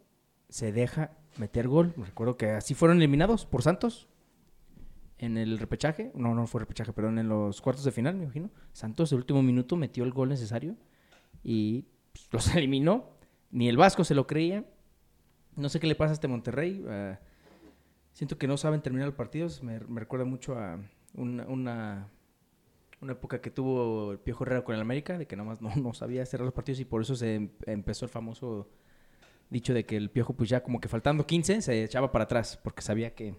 [0.52, 1.94] se deja meter gol.
[1.98, 4.10] Recuerdo que así fueron eliminados por Santos
[5.18, 6.12] en el repechaje.
[6.14, 8.52] No, no fue repechaje, perdón, en los cuartos de final, me imagino.
[8.74, 10.76] Santos, el último minuto, metió el gol necesario
[11.44, 13.10] y pues, los eliminó.
[13.50, 14.66] Ni el Vasco se lo creía.
[15.56, 16.86] No sé qué le pasa a este Monterrey.
[16.88, 17.20] ah,
[18.12, 19.64] siento que no saben terminar los partidos.
[19.64, 20.80] Me, recuerda mucho a
[21.14, 22.10] una, una,
[23.00, 25.74] una época que tuvo el Piojo Herrera con el América, de que nada más no,
[25.78, 28.70] no sabía cerrar los partidos y por eso se em- empezó el famoso
[29.52, 32.60] dicho de que el Piojo, pues ya como que faltando 15, se echaba para atrás
[32.64, 33.36] porque sabía que le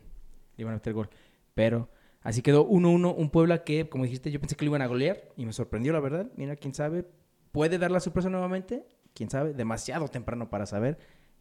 [0.58, 1.08] iban a meter gol.
[1.54, 1.88] Pero
[2.20, 5.24] así quedó 1-1, un Puebla que, como dijiste, yo pensé que lo iban a golear
[5.36, 6.30] y me sorprendió, la verdad.
[6.36, 7.04] Mira, quién sabe,
[7.50, 10.98] puede dar la sorpresa nuevamente, quién sabe, demasiado temprano para saber.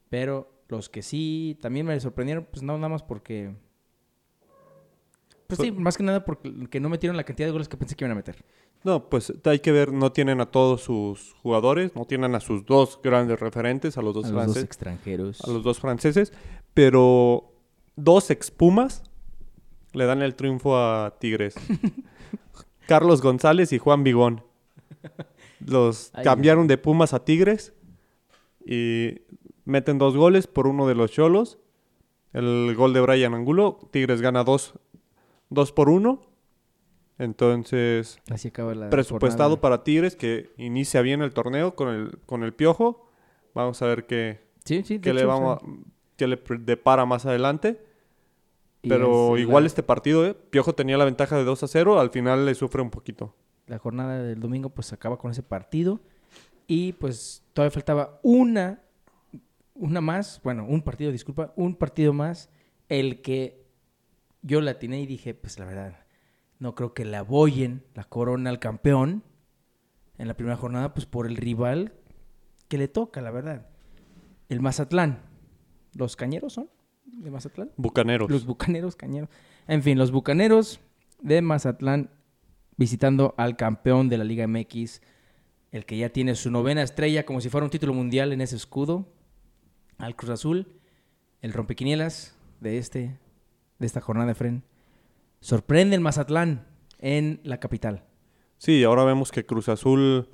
[0.10, 3.54] Pero los que sí también me sorprendieron, pues no nada más porque.
[5.56, 7.96] Pues sí, más que nada porque que no metieron la cantidad de goles que pensé
[7.96, 8.44] que iban a meter.
[8.84, 12.66] No, pues hay que ver, no tienen a todos sus jugadores, no tienen a sus
[12.66, 15.42] dos grandes referentes, a los dos, a los dos franceses, extranjeros.
[15.42, 16.34] a los dos franceses,
[16.74, 17.52] pero
[17.96, 19.04] dos expumas
[19.94, 21.56] le dan el triunfo a Tigres.
[22.88, 24.44] Carlos González y Juan Vigón.
[25.66, 27.74] Los Ay, cambiaron de Pumas a Tigres
[28.66, 29.22] y
[29.66, 31.60] meten dos goles por uno de los Cholos.
[32.34, 33.80] El gol de Brian Angulo.
[33.92, 34.74] Tigres gana dos,
[35.52, 36.22] dos por uno.
[37.20, 38.90] Entonces, Así acaba la.
[38.90, 39.62] presupuestado jornada.
[39.62, 43.08] para Tigres que inicia bien el torneo con el, con el piojo.
[43.54, 45.66] Vamos a ver qué, Sí, sí, qué le, hecho, vamos a-
[46.18, 47.80] qué le depara más adelante.
[48.82, 50.34] Pero es igual la- este partido, ¿eh?
[50.34, 53.36] Piojo tenía la ventaja de 2 a 0, al final le sufre un poquito.
[53.68, 56.02] la jornada del domingo pues acaba con ese partido
[56.68, 58.82] y pues todavía faltaba una
[59.76, 62.50] una más, bueno, un partido, disculpa, un partido más
[62.90, 63.61] el que
[64.42, 66.06] yo la atiné y dije, pues la verdad,
[66.60, 69.24] no creo que le aboyen la corona al campeón
[70.18, 71.94] en la primera jornada pues por el rival
[72.68, 73.68] que le toca, la verdad.
[74.50, 75.20] El Mazatlán.
[75.94, 76.70] ¿Los cañeros son
[77.06, 77.72] de Mazatlán?
[77.76, 78.30] Bucaneros.
[78.30, 79.30] Los bucaneros, cañeros.
[79.68, 80.80] En fin, los bucaneros
[81.22, 82.10] de Mazatlán
[82.78, 85.02] visitando al campeón de la Liga MX,
[85.72, 88.56] el que ya tiene su novena estrella, como si fuera un título mundial en ese
[88.56, 89.08] escudo,
[89.98, 90.80] al Cruz Azul,
[91.42, 93.20] el rompequinielas de este,
[93.82, 94.64] de esta jornada de Fren.
[95.42, 96.68] Sorprende el Mazatlán.
[97.00, 98.04] en la capital.
[98.60, 100.30] Sí, ahora vemos que Cruz Azul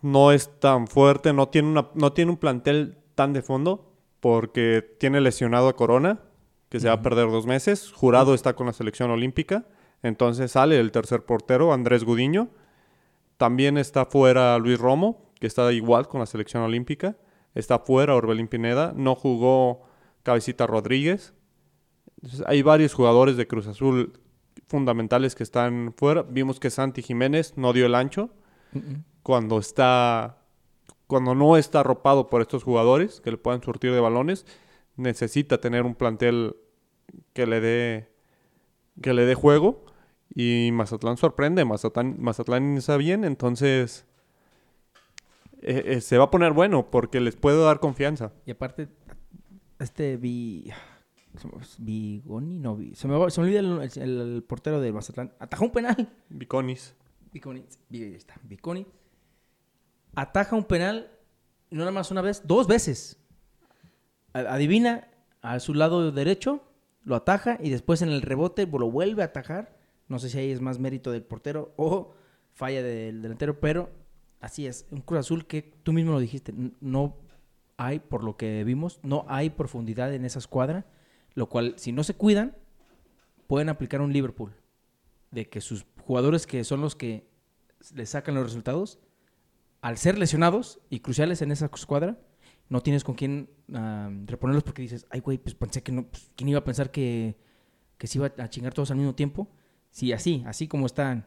[0.00, 4.96] no es tan fuerte, no tiene, una, no tiene un plantel tan de fondo porque
[4.98, 6.20] tiene lesionado a Corona,
[6.70, 7.92] que se va a perder dos meses.
[7.92, 9.66] Jurado está con la selección olímpica.
[10.02, 12.48] Entonces sale el tercer portero, Andrés Gudiño.
[13.36, 17.18] También está fuera Luis Romo, que está igual con la selección olímpica.
[17.54, 18.94] Está fuera Orbelín Pineda.
[18.96, 19.82] No jugó
[20.22, 21.34] Cabecita Rodríguez.
[22.22, 24.12] Entonces, hay varios jugadores de Cruz Azul
[24.68, 26.22] fundamentales que están fuera.
[26.22, 28.30] Vimos que Santi Jiménez no dio el ancho
[29.22, 30.36] cuando está
[31.06, 34.46] cuando no está arropado por estos jugadores que le puedan surtir de balones,
[34.96, 36.54] necesita tener un plantel
[37.32, 38.08] que le dé
[39.02, 39.84] que le dé juego
[40.34, 44.06] y Mazatlán sorprende, Mazatlán, Mazatlán está bien, entonces
[45.62, 48.32] eh, eh, se va a poner bueno porque les puedo dar confianza.
[48.46, 48.88] Y aparte,
[49.78, 50.70] este vi.
[51.78, 52.94] Vigoni, no vi.
[52.94, 55.32] Se me, se me olvida el, el- el portero de Mazatlán.
[55.38, 56.08] Atajó un penal.
[56.28, 56.94] Biconis.
[57.32, 58.86] Viconi, vi- ahí está, Viconi.
[60.16, 61.08] Ataja un penal,
[61.70, 63.16] no nada más una vez, dos veces.
[64.32, 65.08] Adivina,
[65.42, 66.60] a su lado derecho,
[67.04, 69.76] lo ataja y después en el rebote lo vuelve a atajar.
[70.08, 72.14] No sé si ahí es más mérito del portero o
[72.52, 73.90] falla del delantero, pero
[74.40, 74.86] así es.
[74.90, 77.16] Un Cruz Azul que tú mismo lo dijiste, no
[77.76, 80.84] hay, por lo que vimos, no hay profundidad en esa escuadra,
[81.34, 82.56] lo cual, si no se cuidan,
[83.46, 84.52] pueden aplicar un Liverpool
[85.30, 87.28] de que sus jugadores que son los que
[87.94, 88.98] le sacan los resultados,
[89.80, 92.18] al ser lesionados y cruciales en esa escuadra,
[92.68, 93.50] no tienes con quién
[94.26, 97.36] reponerlos porque dices, ay, güey, pues pensé que no, pues, ¿quién iba a pensar que,
[97.98, 99.50] que se iba a chingar todos al mismo tiempo?
[99.90, 101.26] Si así, así como están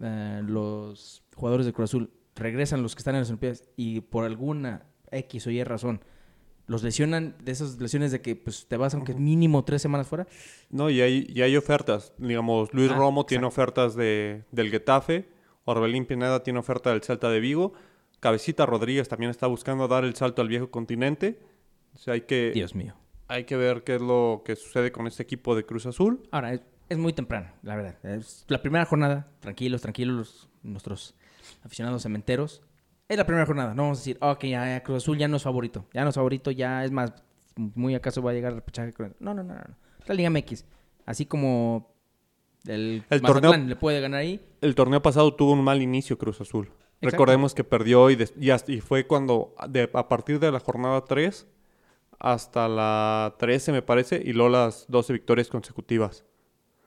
[0.00, 4.24] ah, los jugadores de Cruz Azul, regresan los que están en las Olimpiadas y por
[4.24, 6.00] alguna X o Y razón
[6.66, 10.26] los lesionan de esas lesiones de que pues te vas aunque mínimo tres semanas fuera,
[10.70, 12.12] No, y hay, y hay ofertas.
[12.18, 15.28] Digamos, Luis Ah, Romo tiene ofertas de, del Getafe,
[15.64, 17.72] Orbelín Pineda tiene oferta del Celta de Vigo,
[18.20, 21.38] Cabecita Rodríguez también está buscando dar el salto al viejo continente.
[21.94, 22.94] O sea, hay que, Dios mío.
[23.28, 26.26] hay que ver qué es lo que sucede con este equipo de Cruz Azul.
[26.30, 27.96] Ahora, es, es muy temprano, la verdad.
[28.04, 31.14] Es la primera jornada, tranquilos, tranquilos, los- nuestros
[31.62, 32.62] aficionados cementeros.
[33.08, 35.42] Es la primera jornada, no vamos a decir, ok, ya, Cruz Azul ya no es
[35.44, 35.86] favorito.
[35.92, 37.12] Ya no es favorito, ya es más,
[37.54, 38.92] muy acaso va a llegar al repechaje.
[39.20, 39.60] No, no, no, no.
[40.06, 40.64] la Liga MX.
[41.04, 41.94] Así como
[42.66, 44.44] el, El torneo- le puede ganar ahí.
[44.60, 46.66] El torneo pasado tuvo un mal inicio Cruz Azul.
[46.66, 47.10] Exacto.
[47.10, 50.58] Recordemos que perdió y, des- y hasta- y fue cuando, de- a partir de la
[50.58, 51.46] jornada 3
[52.18, 56.24] hasta la 13 me parece, y luego las 12 victorias consecutivas.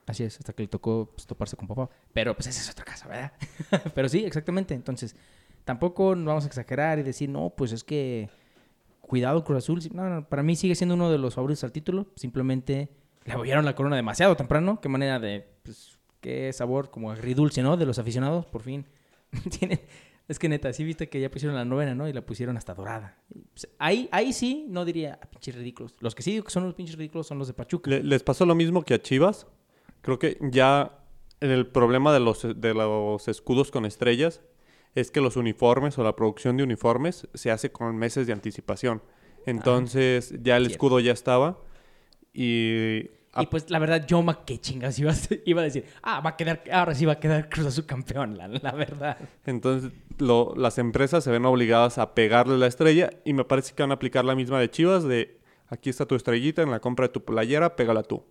[0.06, 1.88] Así es, hasta que le tocó pues, toparse con papá.
[2.12, 3.32] Pero pues esa es otra casa, ¿verdad?
[3.94, 4.74] Pero sí, exactamente.
[4.74, 5.14] Entonces,
[5.70, 8.28] tampoco vamos a exagerar y decir, no, pues es que
[9.00, 9.80] cuidado Cruz Azul.
[9.92, 12.08] No, no, para mí sigue siendo uno de los favoritos al título.
[12.16, 12.88] Simplemente
[13.24, 14.80] le abollaron la corona demasiado temprano.
[14.80, 17.76] Qué manera de, pues, qué sabor como agridulce, ¿no?
[17.76, 18.84] De los aficionados, por fin.
[19.58, 19.80] Tienen...
[20.26, 22.08] Es que neta, sí viste que ya pusieron la novena, ¿no?
[22.08, 23.16] Y la pusieron hasta dorada.
[23.52, 25.94] Pues, ahí, ahí sí, no diría, "Ah, pinches ridículos.
[26.00, 27.90] Los que sí que son los pinches ridículos son los de Pachuca.
[27.90, 29.46] Le- les pasó lo mismo que a Chivas.
[30.02, 30.96] Creo que ya
[31.40, 34.40] el problema de los, de los escudos con estrellas
[34.94, 39.02] es que los uniformes o la producción de uniformes se hace con meses de anticipación.
[39.46, 40.72] Entonces ya el cierto.
[40.72, 41.58] escudo ya estaba
[42.32, 43.10] y...
[43.40, 46.30] Y pues la verdad, yo ma qué chingas iba a, iba a decir, ah, va
[46.30, 49.16] a quedar, ahora sí va a quedar Cruz Azul campeón, la, la verdad.
[49.46, 53.84] Entonces lo- las empresas se ven obligadas a pegarle la estrella y me parece que
[53.84, 57.06] van a aplicar la misma de Chivas de aquí está tu estrellita en la compra
[57.06, 58.24] de tu playera, pégala tú.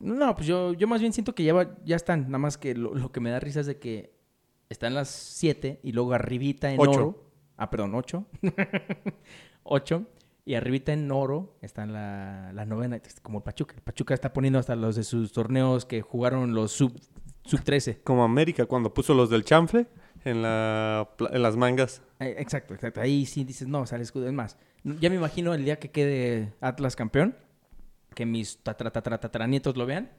[0.00, 2.74] No, pues yo, yo más bien siento que ya, va- ya están, nada más que
[2.74, 4.12] lo, lo que me da risa es de que
[4.68, 6.90] están las 7 y luego arribita en Ocho.
[6.90, 7.24] oro.
[7.56, 8.24] Ah, perdón, 8.
[9.64, 10.04] 8.
[10.46, 13.76] Y arribita en oro está la, la novena, como el Pachuca.
[13.76, 16.92] El Pachuca está poniendo hasta los de sus torneos que jugaron los sub,
[17.46, 18.02] sub 13.
[18.04, 19.86] Como América cuando puso los del chanfle
[20.22, 22.02] en, la, en las mangas.
[22.20, 23.00] Eh, Exacto, exacto.
[23.00, 24.26] Ahí sí dices, no, sale escudo.
[24.26, 24.58] Es más,
[25.00, 27.34] ya me imagino el día que quede Atlas campeón,
[28.14, 30.10] que mis tatra, tatra, tataranietos lo vean.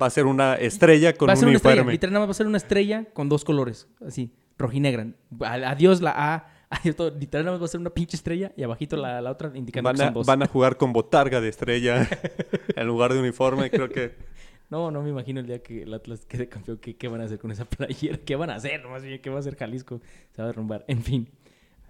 [0.00, 1.92] Va a ser una estrella con va a un ser una estrella, uniforme.
[1.92, 5.06] literal, nada más va a ser una estrella con dos colores, así, rojinegra.
[5.40, 7.10] Adiós la A, adiós todo.
[7.16, 9.88] Literal, nada más va a ser una pinche estrella y abajito la, la otra indicando
[9.88, 10.26] Van que a, son dos.
[10.26, 12.08] van a jugar con botarga de estrella
[12.76, 13.70] en lugar de uniforme.
[13.70, 14.14] Creo que
[14.68, 16.76] No, no me imagino el día que el Atlas quede campeón.
[16.78, 18.18] ¿Qué, qué van a hacer con esa playera?
[18.18, 18.86] ¿Qué van a hacer?
[18.88, 20.00] Más bien, ¿qué va a hacer Jalisco?
[20.32, 20.84] Se va a derrumbar.
[20.88, 21.28] En fin.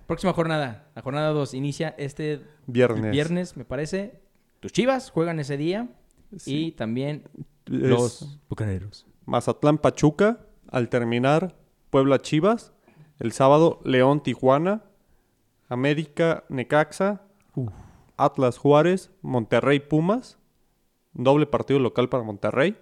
[0.06, 0.86] Próxima jornada.
[0.94, 3.10] La jornada 2 inicia este viernes.
[3.10, 4.20] viernes, me parece.
[4.60, 5.88] Tus chivas juegan ese día.
[6.36, 6.66] Sí.
[6.66, 7.22] Y también
[7.66, 9.06] los bucaneros.
[9.24, 10.40] Mazatlán Pachuca.
[10.70, 11.56] Al terminar,
[11.90, 12.72] Puebla Chivas.
[13.18, 14.84] El sábado, León Tijuana.
[15.68, 17.22] América Necaxa.
[18.16, 19.10] Atlas Juárez.
[19.22, 20.38] Monterrey Pumas.
[21.12, 22.76] Doble partido local para Monterrey.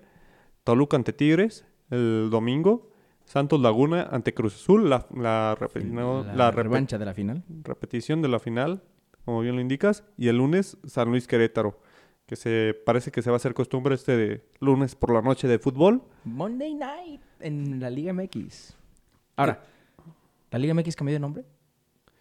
[0.65, 2.91] Toluca ante Tigres el domingo.
[3.25, 7.43] Santos Laguna ante Cruz Azul, la, la, no, la, revancha de la final.
[7.63, 8.83] repetición de la final,
[9.25, 10.05] como bien lo indicas.
[10.19, 11.81] Y el lunes, San Luis Querétaro,
[12.27, 15.49] que se parece que se va a hacer costumbre este de lunes por la noche
[15.49, 16.03] de fútbol.
[16.25, 18.75] Monday Night en la Liga MX.
[19.37, 19.63] Ahora,
[20.51, 21.45] ¿la Liga MX cambió de nombre?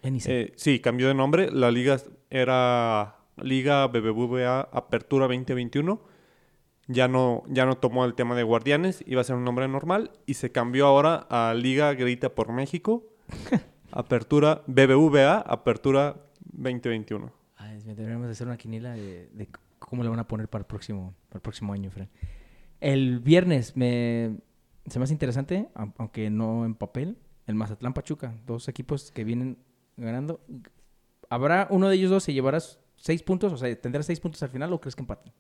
[0.02, 0.42] Ya ni sé.
[0.42, 1.50] Eh, sí, cambió de nombre.
[1.52, 1.98] La liga
[2.30, 6.02] era Liga BBVA Apertura 2021.
[6.88, 10.12] Ya no, ya no tomó el tema de Guardianes, iba a ser un nombre normal
[10.26, 13.06] y se cambió ahora a Liga Grita por México.
[13.92, 16.18] Apertura BBVA Apertura
[16.52, 17.32] 2021.
[17.56, 19.48] Ay, deberíamos hacer una quiniela de,
[19.90, 22.10] cómo le van a poner para el próximo, para el próximo año, Fran.
[22.80, 24.38] El viernes me,
[24.88, 27.18] se me hace interesante, au- aunque no en papel,
[27.48, 28.36] el Mazatlán Pachuca.
[28.46, 29.58] Dos equipos que vienen
[29.98, 30.42] ganando.
[31.30, 32.60] ¿Habrá uno de ellos dos se llevará
[32.98, 33.54] seis puntos?
[33.54, 35.32] O sea, ¿tendrá seis puntos al final o crees que empate?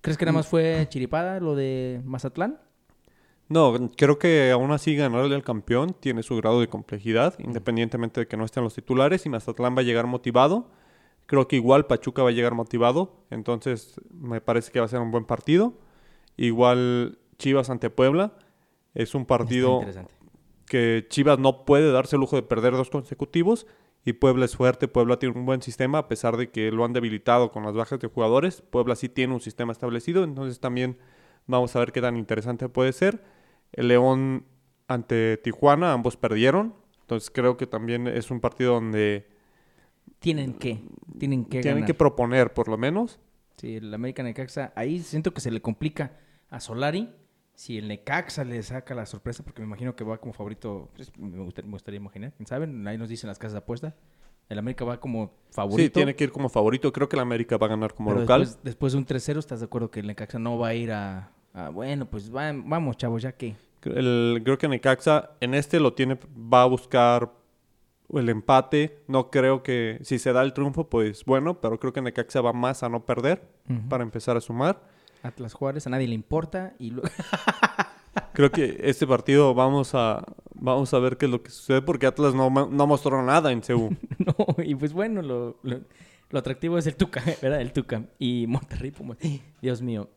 [0.00, 2.58] ¿Crees que nada más fue chiripada lo de Mazatlán?
[3.48, 8.28] No, creo que aún así ganarle al campeón tiene su grado de complejidad, independientemente de
[8.28, 10.70] que no estén los titulares y Mazatlán va a llegar motivado.
[11.30, 14.98] Creo que igual Pachuca va a llegar motivado, entonces me parece que va a ser
[14.98, 15.74] un buen partido.
[16.36, 18.36] Igual Chivas ante Puebla
[18.94, 19.80] es un partido
[20.66, 23.68] que Chivas no puede darse el lujo de perder dos consecutivos
[24.04, 26.92] y Puebla es fuerte, Puebla tiene un buen sistema a pesar de que lo han
[26.92, 30.98] debilitado con las bajas de jugadores, Puebla sí tiene un sistema establecido, entonces también
[31.46, 33.22] vamos a ver qué tan interesante puede ser.
[33.70, 34.46] El León
[34.88, 39.38] ante Tijuana, ambos perdieron, entonces creo que también es un partido donde
[40.20, 40.82] Tienen que,
[41.18, 41.86] tienen que tienen ganar.
[41.86, 43.18] que proponer por lo menos.
[43.56, 46.12] Sí, el América Necaxa, ahí siento que se le complica
[46.48, 47.10] a Solari.
[47.54, 51.12] Si el Necaxa le saca la sorpresa, porque me imagino que va como favorito, pues,
[51.18, 53.94] me, gustaría, me gustaría imaginar, quién sabe, ahí nos dicen las casas de apuesta.
[54.48, 55.82] El América va como favorito.
[55.82, 58.20] Sí, tiene que ir como favorito, creo que el América va a ganar como pero
[58.22, 58.40] local.
[58.40, 60.90] Después, después de un 3-0, ¿estás de acuerdo que el Necaxa no va a ir
[60.92, 63.54] a, a, bueno, pues va- vamos, chavos, ya que.
[63.84, 67.30] El- creo que Necaxa en este lo tiene, va a buscar
[68.14, 68.98] el empate.
[69.06, 72.52] No creo que si se da el triunfo, pues bueno, pero creo que Necaxa va
[72.52, 73.42] más a no perder
[73.88, 74.82] para empezar a sumar.
[75.22, 76.74] Atlas Juárez, a nadie le importa.
[76.78, 77.08] Y luego.
[78.32, 82.06] Creo que este partido vamos a vamos a ver qué es lo que sucede porque
[82.06, 83.94] Atlas no, no mostró nada en CU.
[84.18, 85.80] no, y pues bueno, lo, lo,
[86.30, 87.60] lo atractivo es el Tuca, ¿verdad?
[87.60, 88.04] El Tuca.
[88.18, 88.92] Y Monterrey.
[89.60, 90.08] Dios mío.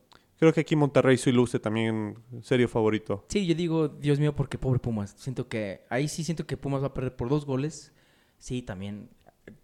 [0.43, 3.23] Creo que aquí Monterrey sí luce también serio favorito.
[3.29, 5.15] Sí, yo digo, Dios mío, porque pobre Pumas.
[5.17, 7.93] Siento que, ahí sí siento que Pumas va a perder por dos goles.
[8.39, 9.09] Sí, también,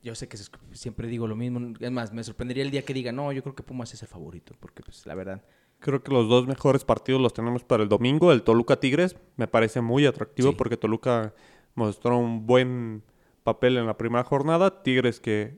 [0.02, 0.38] yo sé que
[0.72, 1.74] siempre digo lo mismo.
[1.82, 4.08] Es más, me sorprendería el día que diga, no, yo creo que Pumas es el
[4.08, 5.44] favorito, porque pues la verdad.
[5.80, 8.32] Creo que los dos mejores partidos los tenemos para el domingo.
[8.32, 10.56] El Toluca Tigres me parece muy atractivo Sí.
[10.58, 11.34] porque Toluca
[11.76, 13.04] mostró un buen
[13.44, 14.82] papel en la primera jornada.
[14.82, 15.58] Tigres que,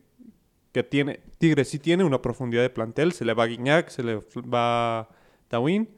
[0.71, 3.11] que tiene, Tigres sí tiene una profundidad de plantel.
[3.11, 5.09] Se le va Guiñac, se le va
[5.47, 5.89] Tawin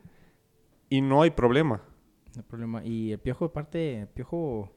[0.90, 1.82] y no hay problema.
[2.36, 2.84] No hay problema.
[2.84, 4.74] Y el Piojo, aparte, el Piojo,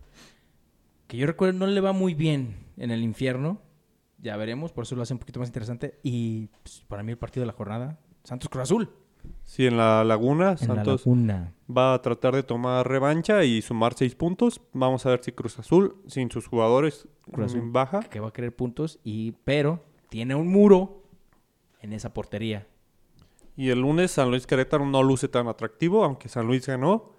[1.07, 3.63] que yo recuerdo, no le va muy bien en el infierno.
[4.19, 5.99] Ya veremos, por eso lo hace un poquito más interesante.
[6.03, 8.91] Y pues, para mí el partido de la jornada, Santos Cruz Azul.
[9.45, 11.55] Sí, en la Laguna, En Santos la laguna.
[11.75, 14.61] va a tratar de tomar revancha y sumar seis puntos.
[14.73, 17.63] Vamos a ver si Cruz Azul, sin sus jugadores, Cruz Azul.
[17.63, 18.01] mm, baja.
[18.01, 21.03] que va a querer puntos, y, pero tiene un muro
[21.81, 22.67] en esa portería.
[23.57, 27.13] Y el lunes San Luis Querétaro no luce tan atractivo, aunque San Luis ganó.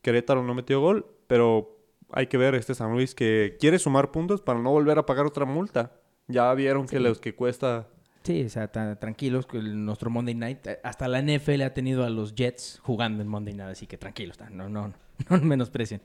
[0.00, 1.78] Querétaro no metió gol, pero
[2.12, 5.26] hay que ver este San Luis que quiere sumar puntos para no volver a pagar
[5.26, 5.92] otra multa.
[6.28, 7.88] Ya vieron que los que cuesta
[8.24, 12.10] Sí, o sea, tranquilos, que nuestro Monday Night, eh, hasta la NFL ha tenido a
[12.10, 14.92] los Jets jugando en Monday Night, así que tranquilos, ta, no, no,
[15.30, 16.00] no menosprecien.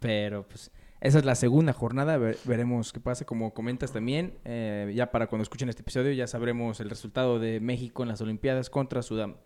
[0.00, 4.92] Pero pues esa es la segunda jornada, ver- veremos qué pasa, como comentas también, eh,
[4.94, 8.70] ya para cuando escuchen este episodio ya sabremos el resultado de México en las Olimpiadas
[8.70, 9.36] contra Sudam-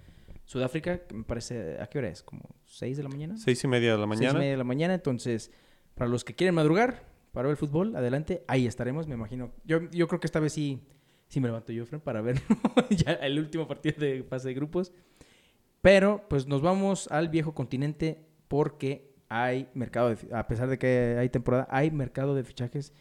[0.45, 2.23] Sudáfrica, que me parece, ¿a qué hora es?
[2.23, 3.37] ¿Como 6 de la mañana?
[3.37, 4.39] seis y media de la Seis y mañana.
[4.39, 4.95] media de la mañana.
[4.95, 5.51] Entonces,
[5.97, 7.03] para los que quieren madrugar
[7.33, 8.45] para ver el fútbol, adelante.
[8.47, 9.51] Ahí estaremos, me imagino.
[9.65, 10.81] Yo, yo creo que esta vez sí,
[11.29, 12.41] sí me levanto yo, Fran, para ver
[12.91, 14.93] ya el último partido de fase de grupos.
[15.83, 21.17] Pero, pues nos vamos al viejo continente porque hay mercado, de, a pesar de que
[21.19, 22.93] hay temporada, hay mercado de fichajes.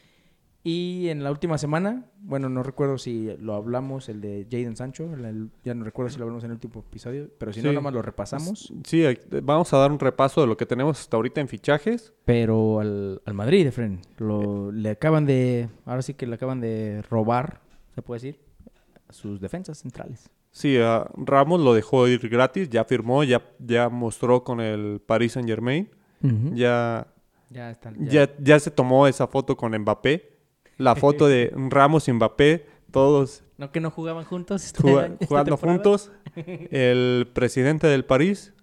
[0.67, 5.13] Y en la última semana, bueno, no recuerdo si lo hablamos, el de Jaden Sancho,
[5.13, 7.75] el- ya no recuerdo si lo hablamos en el último episodio, pero si no, Sí.
[7.75, 8.73] nada más lo repasamos.
[8.83, 9.03] Sí,
[9.43, 12.13] vamos a dar un repaso de lo que tenemos hasta ahorita en fichajes.
[12.25, 17.03] Pero al, al Madrid, Efren, lo, le acaban de, ahora sí que le acaban de
[17.11, 17.61] robar,
[17.95, 18.39] se puede decir,
[19.09, 20.29] sus defensas centrales.
[20.51, 20.77] Sí,
[21.15, 25.89] Ramos lo dejó ir gratis, ya firmó, ya, ya mostró con el Paris Saint Germain,
[26.53, 27.07] ya,
[27.49, 27.95] Ya están.
[28.07, 30.33] ya, ya se tomó esa foto con Mbappé.
[30.77, 34.63] La foto de Ramos y Mbappé, todos No que no jugaban juntos.
[34.65, 35.77] esta- esta jugando temporada.
[35.77, 36.11] juntos.
[36.71, 38.53] El presidente del París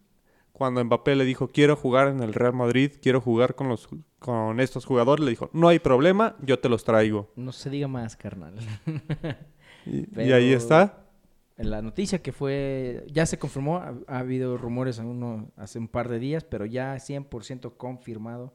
[0.53, 3.89] cuando Mbappé le dijo, quiero jugar en el Real Madrid, quiero jugar con, los,
[4.23, 7.33] con estos jugadores, le dijo, no hay problema, yo te los traigo.
[7.37, 8.55] No se diga más, carnal.
[9.85, 11.09] Y, ahí está.
[11.57, 15.89] La noticia que fue, ya se confirmó, ha, ha habido rumores en uno, hace un
[15.89, 18.55] par de días, pero ya 100% confirmado,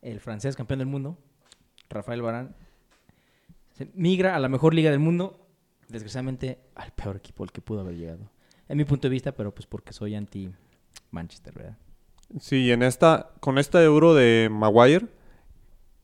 [0.00, 1.18] el francés campeón del mundo,
[1.90, 2.56] Rafael Barán,
[3.72, 5.46] se migra a la mejor liga del mundo,
[5.88, 8.30] desgraciadamente al peor equipo al que pudo haber llegado.
[8.66, 10.50] En mi punto de vista, pero pues porque soy anti
[11.10, 11.76] Manchester, ¿verdad?
[12.40, 15.06] Sí, en esta, con esta euro de Maguire,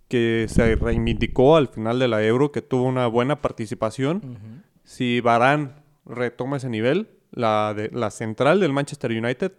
[0.09, 4.63] que se reivindicó al final de la euro, que tuvo una buena participación.
[4.85, 9.53] Si Barán retoma ese nivel, la, de, la central del Manchester United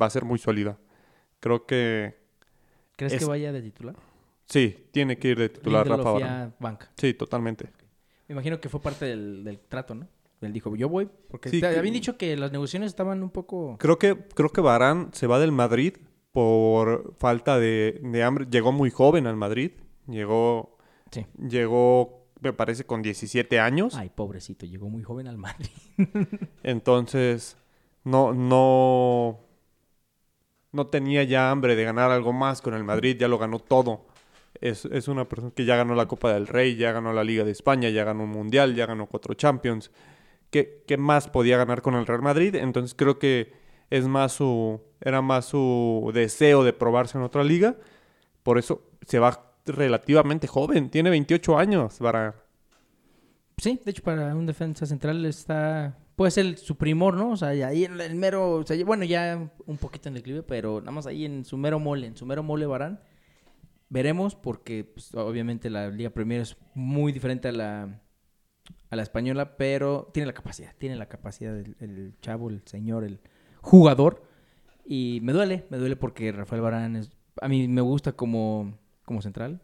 [0.00, 0.78] va a ser muy sólida.
[1.40, 2.18] Creo que
[2.96, 3.94] ¿Crees Es- que vaya de titular?
[4.46, 6.54] sí, tiene que ir de titular Rafa ya Barán.
[6.58, 6.90] banca.
[6.96, 7.66] Sí, totalmente.
[8.28, 10.06] Me imagino que fue parte del, del trato, ¿no?
[10.40, 13.30] Él dijo, yo voy, porque Sí, te que- habían dicho que las negociaciones estaban un
[13.30, 13.76] poco...
[13.78, 15.94] Creo que, creo que Barán se va del Madrid
[16.32, 18.46] por falta de, de hambre.
[18.50, 19.72] Llegó muy joven al Madrid.
[20.06, 20.76] Llegó,
[21.10, 21.26] Sí.
[21.38, 23.96] llegó, me parece, con 17 años.
[23.96, 25.70] Ay, pobrecito, llegó muy joven al Madrid.
[26.62, 27.56] Entonces,
[28.04, 29.40] no, no,
[30.72, 34.06] no tenía ya hambre de ganar algo más con el Madrid, ya lo ganó todo.
[34.60, 37.44] Es, es una persona que ya ganó la Copa del Rey, ya ganó la Liga
[37.44, 39.90] de España, ya ganó un Mundial, ya ganó cuatro Champions.
[40.50, 42.54] ¿Qué, más podía ganar con el Real Madrid?
[42.54, 43.52] Entonces creo que
[43.90, 47.76] es más su, era más su deseo de probarse en otra liga.
[48.42, 52.34] Por eso se va relativamente joven, tiene 28 años para...
[53.58, 55.98] Sí, de hecho, para un defensa central está...
[56.16, 57.32] Puede ser su primor, ¿no?
[57.32, 58.64] O sea, ahí en el mero...
[58.86, 62.16] Bueno, ya un poquito en declive, pero nada más ahí en su mero mole, en
[62.16, 63.00] su mero mole Barán.
[63.88, 68.00] Veremos, porque pues, obviamente la Liga Premier es muy diferente a la,
[68.90, 73.04] a la española, pero tiene la capacidad, tiene la capacidad el, el chavo, el señor,
[73.04, 73.20] el
[73.60, 74.22] jugador.
[74.84, 77.08] Y me duele, me duele porque Rafael Barán.
[77.40, 79.60] A mí me gusta como, como central,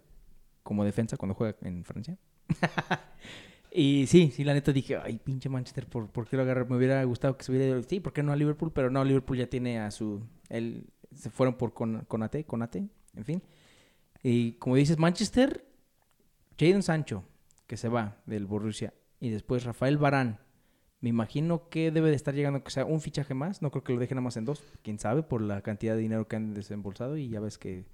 [0.62, 2.18] como defensa cuando juega en Francia.
[3.76, 6.64] Y sí, sí, la neta dije, ay, pinche Manchester, ¿por, por qué lo agarré?
[6.64, 8.70] Me hubiera gustado que se hubiera sí, ¿por qué no a Liverpool?
[8.72, 13.24] Pero no, Liverpool ya tiene a su, él, se fueron por con, Conate, Conate, en
[13.24, 13.42] fin.
[14.22, 15.66] Y como dices, Manchester,
[16.56, 17.24] Jadon Sancho,
[17.66, 20.40] que se va del Borussia, y después Rafael Barán,
[21.00, 23.92] me imagino que debe de estar llegando, que sea un fichaje más, no creo que
[23.92, 26.54] lo dejen nada más en dos, quién sabe, por la cantidad de dinero que han
[26.54, 27.84] desembolsado, y ya ves que,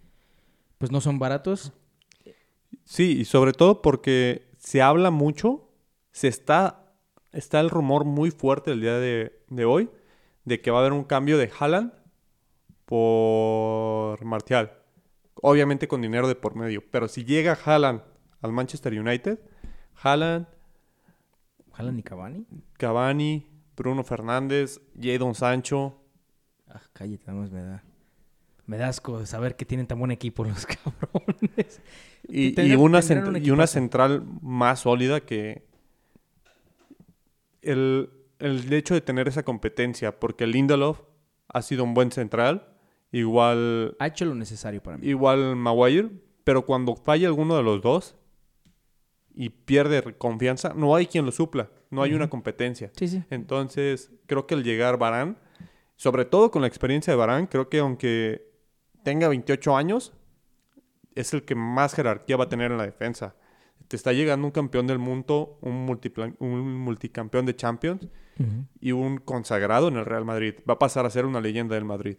[0.78, 1.72] pues no son baratos.
[2.84, 5.68] Sí, y sobre todo porque se habla mucho,
[6.12, 6.94] se está,
[7.32, 9.90] está el rumor muy fuerte el día de, de hoy
[10.44, 11.92] de que va a haber un cambio de Haaland
[12.84, 14.72] por Martial.
[15.34, 18.02] Obviamente con dinero de por medio, pero si llega Haaland
[18.40, 19.38] al Manchester United,
[20.02, 20.46] Haaland,
[21.72, 22.46] Ojalá ni Cavani.
[22.78, 23.46] Cavani,
[23.76, 25.96] Bruno Fernández, Jadon Sancho,
[26.68, 27.82] Ah, cállate, más me da.
[28.66, 31.80] Me da asco saber que tienen tan buen equipo los cabrones.
[32.28, 35.64] Y, y una, un y una central más sólida que
[37.62, 41.00] el, el hecho de tener esa competencia, porque Lindelof
[41.48, 42.68] ha sido un buen central,
[43.10, 45.08] igual, Ha hecho lo necesario para mí.
[45.08, 46.10] igual Maguire,
[46.44, 48.14] pero cuando falla alguno de los dos
[49.34, 52.90] y pierde confianza, no hay quien lo supla, no hay una competencia.
[52.96, 53.22] Sí, sí.
[53.30, 55.38] Entonces, creo que el llegar Barán,
[55.96, 58.46] sobre todo con la experiencia de Barán, creo que aunque
[59.02, 60.12] tenga 28 años,
[61.14, 63.34] es el que más jerarquía va a tener en la defensa.
[63.88, 65.88] Te está llegando un campeón del mundo, un,
[66.38, 68.08] un multicampeón de Champions
[68.80, 70.54] y un consagrado en el Real Madrid.
[70.68, 72.18] Va a pasar a ser una leyenda del Madrid.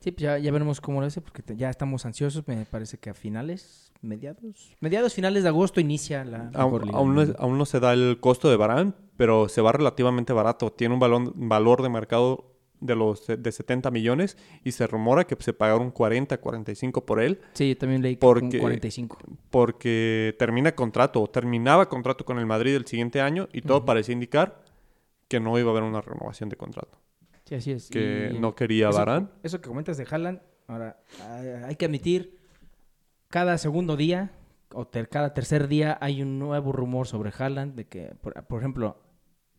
[0.00, 2.46] Sí, pues ya, ya veremos cómo lo hace porque te- ya estamos ansiosos.
[2.46, 6.98] Me parece que a finales, mediados, mediados finales de agosto inicia la Aún, mejor liga
[6.98, 10.70] aún no, aún no se da el costo de Barán, pero se va relativamente barato.
[10.72, 15.34] Tiene un balón- valor de mercado de los de 70 millones y se rumora que
[15.42, 17.40] se pagaron 40, 45 por él.
[17.54, 19.18] Sí, yo también leí que Porque- con 45.
[19.50, 23.86] porque termina contrato o terminaba contrato con el Madrid el siguiente año y todo Ujú.
[23.86, 24.62] parecía indicar
[25.28, 26.98] que no iba a haber una renovación de contrato,
[27.44, 27.88] Sí, así es.
[27.88, 29.30] que Y no quería eso, Barán.
[29.42, 32.38] Eso que comentas de Haaland, ahora hay hay que admitir,
[33.28, 34.32] cada segundo día
[34.72, 39.00] o cada tercer día hay un nuevo rumor sobre Haaland de que, por, por ejemplo,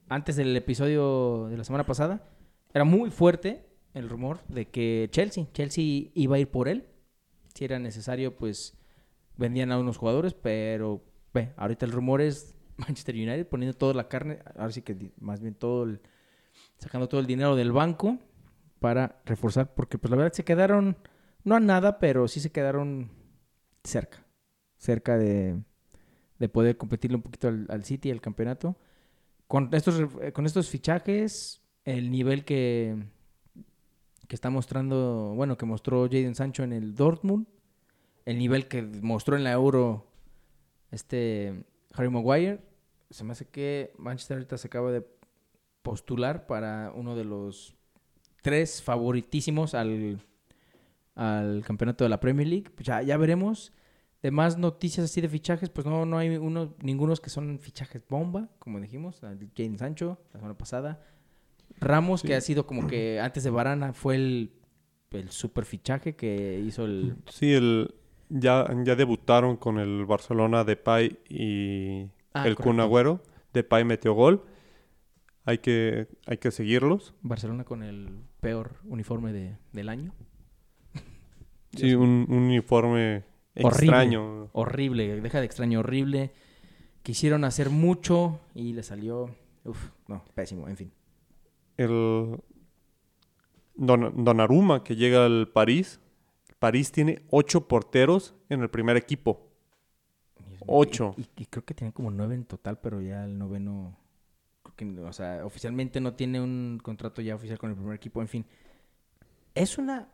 [0.10, 2.30] antes del episodio de la semana pasada,
[2.74, 6.88] era muy fuerte el rumor de que Chelsea, Chelsea iba a ir por él.
[7.54, 8.78] Si era necesario, pues
[9.38, 11.04] vendían a unos jugadores, pero
[11.34, 15.42] ve, ahorita el rumor es Manchester United poniendo toda la carne, ahora sí que más
[15.42, 16.02] bien todo el,
[16.78, 18.20] sacando todo el dinero del banco
[18.80, 20.98] para reforzar, porque pues la verdad se quedaron,
[21.44, 23.10] no a nada, pero sí se quedaron
[23.88, 24.26] cerca,
[24.78, 25.60] cerca de,
[26.40, 28.78] de poder competirle un poquito al, al City, al campeonato.
[29.48, 32.98] Con estos, eh, con estos fichajes, el nivel que,
[34.28, 37.48] que está mostrando, bueno, que mostró Jaden Sancho en el Dortmund,
[38.26, 40.06] el nivel que mostró en la Euro
[40.92, 41.64] este
[41.94, 42.60] Harry Maguire,
[43.10, 45.08] se me hace que Manchester ahorita se acaba de
[45.82, 47.74] postular para uno de los
[48.42, 50.22] tres favoritísimos al,
[51.16, 52.70] al campeonato de la Premier League.
[52.70, 53.72] Pues ya, ya veremos.
[54.24, 58.02] De más noticias así de fichajes, pues no, no hay uno, ningunos que son fichajes
[58.10, 61.04] bomba, como dijimos, Jaden Sancho la semana pasada.
[61.80, 64.52] Ramos, que ha sido como que antes de Barana fue el,
[65.12, 67.16] el super fichaje que hizo el...
[67.30, 67.94] Sí, el,
[68.30, 72.64] ya, ya debutaron con el Barcelona de Pai y Ah, el correcto.
[72.64, 73.24] Kun Agüero.
[73.54, 74.44] Depay metió gol.
[75.46, 77.14] Hay que, hay que seguirlos.
[77.22, 78.10] Barcelona con el
[78.42, 80.14] peor uniforme de- del año.
[81.76, 83.24] Sí, un, un uniforme
[83.66, 83.86] Horrible.
[83.86, 84.50] extraño.
[84.54, 86.32] Horrible, deja de extraño, horrible.
[87.04, 89.34] Quisieron hacer mucho y le salió...
[89.64, 90.92] Uf, no, pésimo, en fin.
[91.78, 92.38] El
[93.76, 96.00] Don, Donnarumma que llega al París.
[96.60, 99.48] París tiene ocho porteros en el primer equipo.
[100.66, 101.14] Ocho.
[101.18, 103.96] Y, y- y creo que tiene como nueve en total, pero ya el noveno...
[104.64, 108.22] creo que, o sea, oficialmente no tiene un contrato ya oficial con el primer equipo.
[108.22, 108.46] En fin,
[109.56, 110.08] ¿es una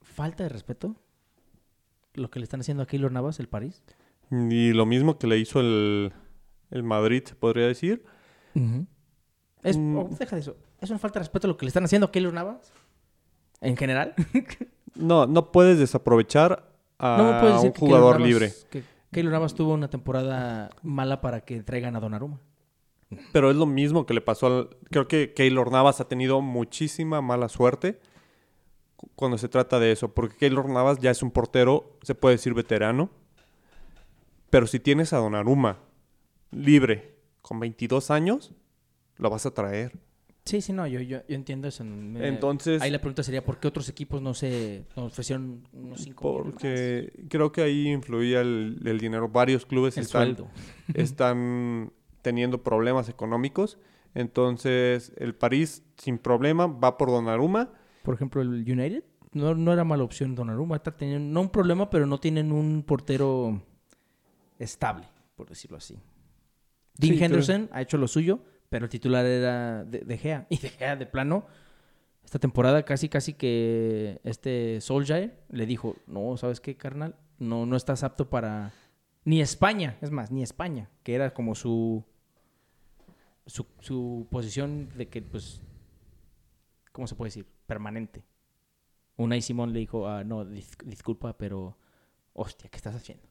[0.00, 0.96] falta de respeto
[2.14, 3.82] lo que le están haciendo a Keylor Navas, el París?
[4.30, 6.12] Y lo mismo que le hizo el,
[6.70, 8.04] el Madrid, se podría decir.
[9.62, 9.96] Es, Mm.
[9.96, 10.56] oh, deja de eso.
[10.80, 12.72] ¿Es una falta de respeto lo que le están haciendo a Keylor Navas?
[13.60, 14.14] ¿En general?
[14.96, 18.52] No, no puedes desaprovechar a no puedes un jugador Navas- libre.
[18.70, 18.82] Que
[19.12, 22.40] Keylor Navas tuvo una temporada mala para que traigan a Donnarumma.
[23.32, 24.76] Pero es lo mismo que le pasó al...
[24.90, 28.00] Creo que Keylor Navas ha tenido muchísima mala suerte
[29.16, 30.12] cuando se trata de eso.
[30.14, 33.10] Porque Keylor Navas ya es un portero, se puede decir veterano.
[34.50, 35.78] Pero si tienes a Donnarumma
[36.50, 38.52] libre con 22 años,
[39.16, 39.92] lo vas a traer.
[40.44, 41.84] Sí, sí, no, yo, yo, yo entiendo eso.
[41.84, 46.00] Me- Entonces- Ahí la pregunta sería, ¿por qué otros equipos no se no ofrecieron unos
[46.00, 49.28] 5 Porque creo que ahí influía el, el dinero.
[49.28, 50.48] Varios clubes El están, sueldo.
[50.94, 51.92] están
[52.22, 53.78] teniendo problemas económicos.
[54.14, 57.70] Entonces, el París, sin problema, va por Donnarumma.
[58.02, 60.76] Por ejemplo, el United no, no era mala opción Donnarumma.
[60.76, 63.62] Está teniendo, no un problema, pero no tienen un portero
[64.58, 65.98] estable, por decirlo así.
[66.96, 70.46] Dean Sí, Henderson ha hecho lo suyo, pero el titular era de, de Gea.
[70.50, 71.46] Y de Gea, de plano,
[72.24, 77.16] esta temporada casi, casi que este Solskjaer le dijo, no, ¿sabes qué, carnal?
[77.38, 78.72] No, no estás apto para...
[79.24, 82.04] Ni España, es más, ni España, que era como su...
[83.46, 85.60] Su, su posición de que, pues,
[86.92, 87.46] ¿cómo se puede decir?
[87.70, 88.24] Permanente.
[89.16, 91.76] Unai Simón le dijo, ah, no, dis- disculpa, pero,
[92.32, 93.24] hostia, ¿qué estás haciendo?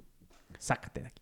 [0.57, 1.21] Sácate de aquí.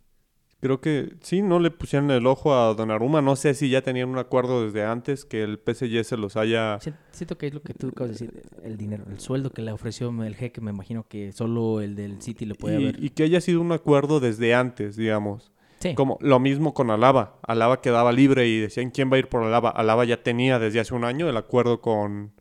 [0.59, 3.22] Creo que sí, no le pusieron el ojo a Donnarumma.
[3.22, 6.80] No sé si ya tenían un acuerdo desde antes que el PSG se los haya...
[6.80, 9.61] Sien- Siento que es lo que tú acabas de decir, el dinero, el sueldo que
[9.61, 12.99] le ofreció el jeque, me imagino que solo el del City le puede haber.
[12.99, 15.51] Y, y que haya sido un acuerdo desde antes, digamos.
[15.80, 17.39] Sí, Como lo mismo con Alaba.
[17.43, 19.70] Alaba quedaba libre y decían quién va a ir por Alaba.
[19.70, 22.32] Alaba ya tenía desde hace un año el acuerdo con,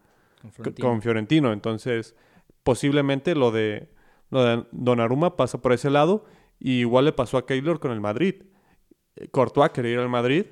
[0.80, 1.02] con.
[1.02, 1.52] Fiorentino.
[1.52, 2.14] Entonces,
[2.62, 3.88] posiblemente lo de,
[4.30, 6.24] lo de Donnarumma pasa por ese lado.
[6.58, 8.42] Y igual le pasó a Keylor con el Madrid.
[9.16, 10.46] Eh, Courtois quería ir al Madrid.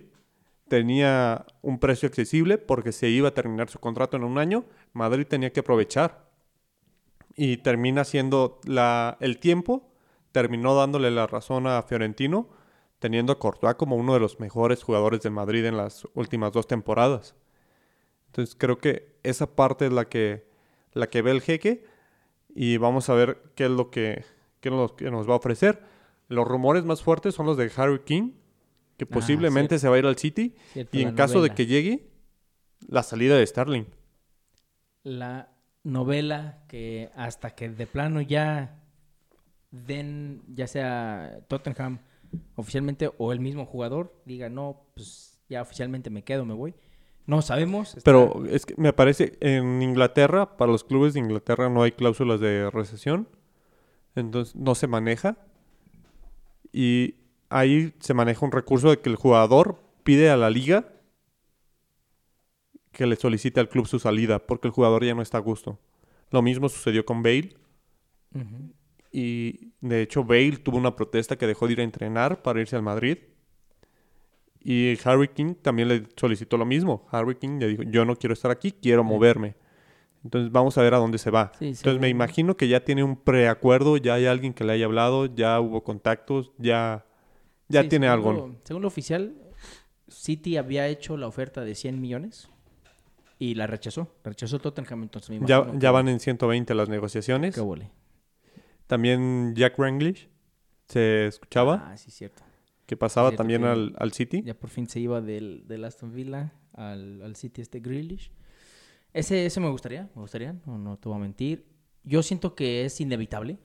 [0.68, 4.64] Tenía un precio accesible porque se iba a terminar su contrato en un año.
[4.92, 6.30] Madrid tenía que aprovechar.
[7.36, 9.90] Y termina siendo la, el tiempo,
[10.30, 12.48] terminó dándole la razón a Fiorentino,
[13.00, 16.66] teniendo a Courtois como uno de los mejores jugadores del Madrid en las últimas dos
[16.68, 17.34] temporadas.
[18.26, 20.46] Entonces creo que esa parte es la que,
[20.92, 21.84] la que ve el jeque
[22.54, 24.24] y vamos a ver qué es lo que,
[24.60, 25.82] qué es lo que nos va a ofrecer.
[26.28, 28.32] Los rumores más fuertes son los de Harry King,
[28.96, 31.52] que Ah, posiblemente se va a ir al City Cierto, y en caso novela.
[31.52, 32.08] de que llegue,
[32.86, 33.84] la salida de Sterling.
[35.02, 35.48] La
[35.82, 38.80] novela que hasta que de plano ya
[39.70, 41.98] den, ya sea Tottenham
[42.56, 46.74] oficialmente o el mismo jugador, diga, no, pues ya oficialmente me quedo, me voy.
[47.26, 47.96] No sabemos.
[47.96, 51.92] está- Pero es que me parece, en Inglaterra, para los clubes de Inglaterra no hay
[51.92, 53.28] cláusulas de recesión.
[54.14, 55.36] Entonces no se maneja.
[56.72, 57.14] Y
[57.48, 60.90] ahí se maneja un recurso de que el jugador pide a la liga
[62.92, 65.78] que le solicite al club su salida, porque el jugador ya no está a gusto.
[66.30, 67.56] Lo mismo sucedió con Bale.
[69.10, 72.76] Y de hecho Bale tuvo una protesta que dejó de ir a entrenar para irse
[72.76, 73.18] al Madrid.
[74.64, 77.06] Y Harry King también le solicitó lo mismo.
[77.10, 79.08] Harry King le dijo, yo no quiero estar aquí, quiero Sí.
[79.08, 79.56] moverme.
[80.24, 81.52] Entonces vamos a ver a dónde se va.
[81.58, 84.86] Sí, Entonces me imagino que ya tiene un preacuerdo, ya hay alguien que le haya
[84.86, 87.04] hablado, ya hubo contactos, ya,
[87.68, 88.32] ya tiene según algo.
[88.48, 89.34] lo- según lo oficial,
[90.08, 92.48] City había hecho la oferta de 100 millones
[93.38, 94.14] Y la rechazó.
[94.22, 97.54] Rechazó Tottenham, entonces me Ya, ya van en 120 las negociaciones.
[97.54, 97.90] Qué huele.
[98.86, 100.28] También Jack Ranglish
[100.88, 102.42] se escuchaba Ah, sí, cierto.
[102.86, 104.42] Que pasaba cierto también al, al City.
[104.42, 108.30] Ya por fin se iba del, del Aston Villa al, al City este Grealish.
[109.12, 111.66] Ese, ese me gustaría, me gustaría, no, no te voy a mentir.
[112.02, 113.58] Yo siento que es inevitable,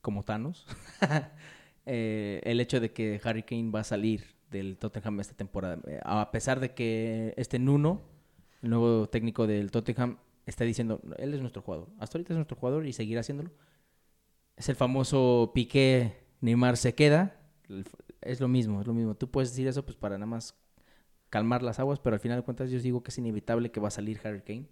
[0.00, 0.66] como Thanos,
[1.86, 5.78] eh, el hecho de que Harry Kane va a salir del Tottenham esta temporada.
[5.86, 8.02] Eh, A pesar de que este Nuno,
[8.62, 11.88] el nuevo técnico del Tottenham, está diciendo, él es nuestro jugador.
[11.98, 13.50] Hasta ahorita es nuestro jugador y seguirá haciéndolo.
[14.56, 17.40] Es el famoso Piqué, Neymar se queda.
[18.20, 19.14] Es lo mismo, es lo mismo.
[19.14, 20.54] Tú puedes decir eso pues para nada más
[21.30, 23.88] calmar las aguas, pero al final de cuentas yo digo que es inevitable que va
[23.88, 24.66] a salir Harry Kane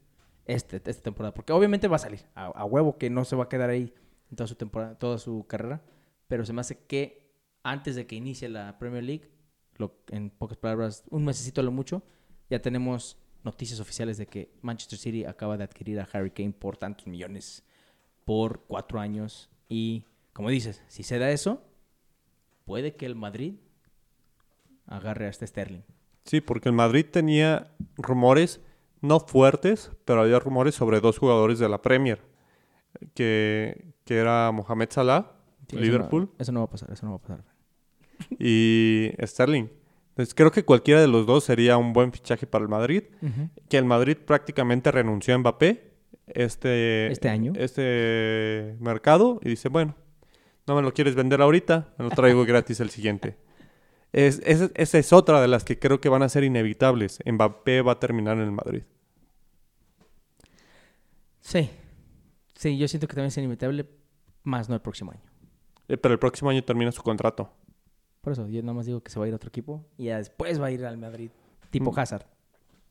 [0.44, 1.34] este, esta temporada.
[1.34, 3.92] Porque obviamente va a salir, a, a huevo que no se va a quedar ahí
[4.30, 5.82] en toda su temporada, toda su carrera.
[6.28, 7.32] Pero se me hace que
[7.62, 9.30] antes de que inicie la Premier League,
[9.76, 12.02] lo- en pocas palabras, un mesecito a lo mucho,
[12.48, 16.76] ya tenemos noticias oficiales de que Manchester City acaba de adquirir a Harry Kane por
[16.76, 17.64] tantos millones
[18.24, 19.50] por cuatro años.
[19.68, 21.62] Y como dices, si se da eso,
[22.64, 23.54] puede que el Madrid
[24.86, 25.82] agarre a este Sterling.
[26.24, 28.60] Sí, porque el Madrid tenía rumores
[29.00, 32.20] no fuertes, pero había rumores sobre dos jugadores de la Premier,
[33.14, 35.32] que, que era Mohamed Salah,
[35.68, 37.44] Sí, eso Liverpool, no- Eso no, va a pasar, eso no va a pasar.
[38.38, 39.68] y Sterling.
[40.10, 43.04] Entonces creo que cualquiera de los dos sería un buen fichaje para el Madrid,
[43.68, 45.90] que el Madrid prácticamente renunció a Mbappé
[46.26, 47.52] este, Este año.
[47.56, 49.94] este mercado y dice, bueno,
[50.66, 53.36] no me lo quieres vender ahorita, me lo traigo gratis el siguiente.
[54.12, 57.18] Es, es- esa es otra de las que creo que van a ser inevitables.
[57.24, 58.82] Mbappé va a terminar en el Madrid.
[61.40, 61.70] Sí.
[62.54, 63.86] Sí, yo siento que también es inevitable,
[64.44, 65.20] más no el próximo año.
[65.88, 67.50] Eh, Pero el próximo año termina su contrato.
[68.20, 70.04] Por eso, yo nada más digo que se va a ir a otro equipo y
[70.04, 71.30] ya después va a ir al Madrid.
[71.70, 71.98] Tipo Mm.
[71.98, 72.26] Hazard.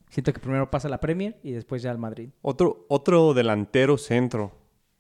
[0.10, 2.30] Siento que primero pasa la Premier y después ya al Madrid.
[2.42, 4.52] Otro, otro delantero centro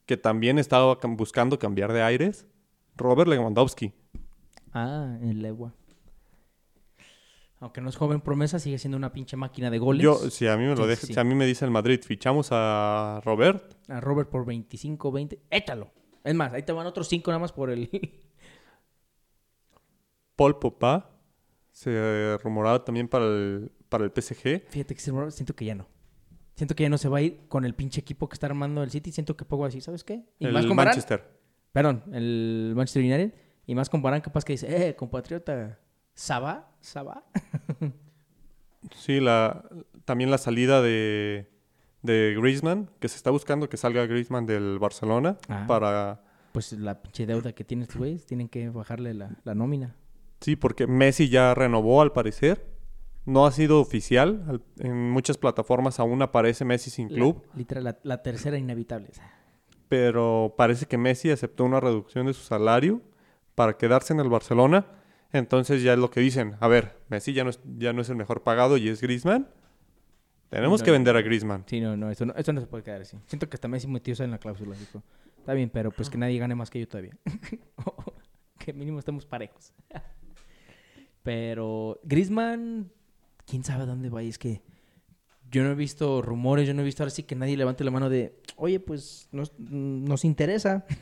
[0.05, 2.47] que también estaba buscando cambiar de aires,
[2.97, 3.93] Robert Lewandowski.
[4.73, 5.73] Ah, el Legua.
[7.59, 10.03] Aunque no es joven promesa, sigue siendo una pinche máquina de goles.
[10.03, 11.13] Yo, si a mí me lo Sí, deja- sí.
[11.13, 15.39] si a mí me dice el Madrid, fichamos a Robert, A Robert por 25, 20.
[15.51, 15.91] Échalo.
[16.23, 17.89] Es más, ahí te van otros 5 nada más por el...
[20.35, 21.11] Paul Pogba
[21.71, 24.63] se rumoraba también para el, para el PSG.
[24.69, 25.87] Fíjate que se- siento que ya no.
[26.55, 28.81] Siento que ya no se va a ir con el pinche equipo que está armando
[28.83, 29.11] el City.
[29.11, 30.25] Siento que Pogba va a decir, ¿sabes qué?
[30.39, 30.95] Y el más con Varane.
[30.95, 31.40] Manchester.
[31.71, 33.33] Perdón, el Manchester United.
[33.67, 35.79] Y más con Varane capaz que dice, eh, compatriota,
[36.13, 36.71] ¿Saba?
[36.81, 37.23] ¿Saba?
[38.95, 39.63] Sí, la,
[40.05, 41.47] también la salida de,
[42.01, 45.65] de Griezmann, que se está buscando que salga Griezmann del Barcelona Ah.
[45.67, 46.23] para...
[46.51, 47.63] Pues la pinche deuda que
[47.95, 49.95] güeyes, tienen que bajarle la, la nómina.
[50.41, 52.65] Sí, porque Messi ya renovó al parecer.
[53.25, 54.43] No ha sido oficial.
[54.47, 57.43] al- En muchas plataformas aún aparece Messi sin club.
[57.51, 59.11] La- literal, la, la tercera inevitable.
[59.91, 63.01] Pero parece que Messi aceptó una reducción de su salario
[63.55, 64.85] para quedarse en el Barcelona.
[65.33, 66.55] Entonces ya es lo que dicen.
[66.61, 69.49] A ver, Messi ya no es, ya no es el mejor pagado y es Griezmann.
[70.49, 71.65] Tenemos No, que vender a Griezmann.
[71.67, 73.17] Sí, no, no, esto no, esto no se puede quedar así.
[73.25, 74.77] Siento que hasta Messi metió eso en la cláusula.
[74.77, 75.03] dijo,
[75.39, 77.17] Está bien, pero pues que nadie gane más que yo todavía.
[78.59, 79.73] que mínimo estemos parejos.
[81.21, 82.93] pero Griezmann,
[83.45, 84.23] quién sabe a dónde va.
[84.23, 84.61] Y es que
[85.51, 87.91] yo no he visto rumores, yo no he visto ahora sí que nadie levante la
[87.91, 90.85] mano de, oye, pues nos, nos interesa.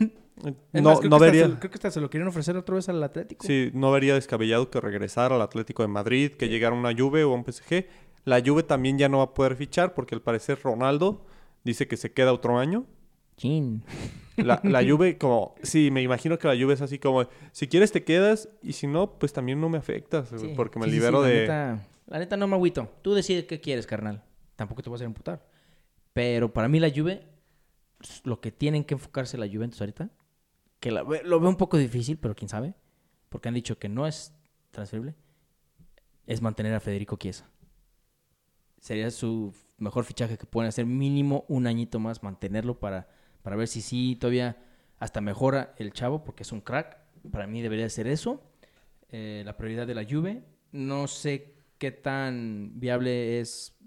[0.72, 2.26] Es No, más, creo no que hasta vería, se- creo que hasta se lo quieren
[2.30, 3.46] ofrecer otra vez al Atlético.
[3.46, 7.34] sí, no vería descabellado que regresara al Atlético de Madrid, que llegara una Juve o
[7.34, 7.88] un PSG.
[8.24, 11.26] La Juve también ya no va a poder fichar porque al parecer Ronaldo
[11.66, 12.86] dice que se queda otro año.
[13.36, 13.84] Chin.
[14.38, 15.56] La, la Juve como...
[15.62, 17.28] Sí, me imagino que la Juve es así como...
[17.52, 20.30] Si quieres te quedas y si no, pues también no me afectas.
[20.38, 21.42] Sí, porque me sí, sí, libero sí, la de...
[21.42, 22.90] Neta, la neta no me agüito.
[23.02, 24.24] Tú decides qué quieres, carnal.
[24.56, 25.46] Tampoco te voy a hacer imputar.
[26.14, 27.24] Pero para mí la Juve,
[28.24, 30.10] lo que tienen que enfocarse la Juventus ahorita,
[30.80, 32.74] que la lo veo un poco difícil, pero quién sabe,
[33.30, 34.34] porque han dicho que no es
[34.72, 35.16] transferible,
[36.26, 37.50] es mantener a Federico Chiesa.
[38.80, 43.10] Sería su mejor fichaje que pueden hacer mínimo un añito más, mantenerlo para,
[43.42, 44.58] para ver si sí todavía
[45.00, 46.98] hasta mejora el chavo, porque es un crack.
[47.32, 48.42] Para mí debería ser eso.
[49.10, 50.44] Eh, la prioridad de la Juve.
[50.72, 53.78] No sé qué tan viable es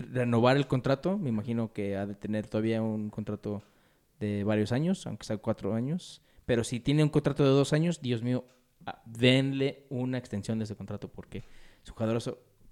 [0.00, 1.18] renovar el contrato.
[1.18, 3.62] Me imagino que ha de tener todavía un contrato
[4.18, 6.22] de varios años, aunque sea cuatro años.
[6.46, 8.44] Pero si tiene un contrato de dos años, Dios mío,
[8.86, 11.44] ah, denle una extensión de ese contrato porque
[11.82, 12.20] su jugador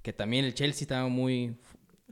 [0.02, 1.56] que también el Chelsea estaba muy,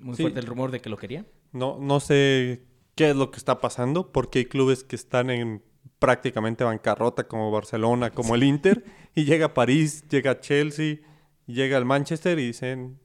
[0.01, 0.23] muy Sí.
[0.23, 1.25] fuerte el rumor de que lo quería.
[1.53, 2.63] No, no sé
[2.95, 5.63] qué es lo que está pasando, porque hay clubes que están en
[5.99, 10.99] prácticamente bancarrota, como Barcelona, como el Inter, y llega París, llega Chelsea,
[11.47, 12.99] llega el Manchester y dicen,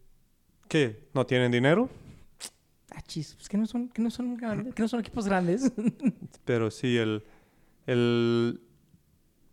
[0.68, 1.08] ¿qué?
[1.14, 1.90] ¿No tienen dinero?
[2.94, 5.72] Ah, chis, pues que no son, que no son grandes, que no son equipos grandes.
[6.46, 7.24] Pero sí, el,
[7.88, 8.62] el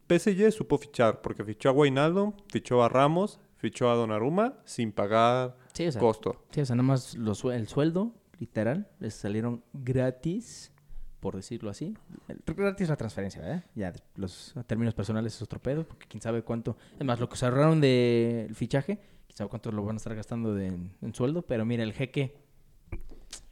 [0.08, 5.56] PSG supo fichar, porque fichó a Guainaldo, fichó a Ramos, fichó a Donnarumma sin pagar
[5.72, 6.44] Sí, o sea, costo.
[6.50, 10.72] sí, o sea, nada más los el sueldo, literal, les salieron gratis,
[11.20, 11.94] por decirlo así.
[12.26, 13.64] El- Gratis la transferencia, ¿verdad?
[13.76, 16.76] Ya de- los términos personales es otro pedo, porque quién sabe cuánto.
[16.98, 20.14] Es más, lo que se ahorraron del fichaje, quién sabe cuánto lo van a estar
[20.16, 22.47] gastando de, en sueldo, pero mira, el jeque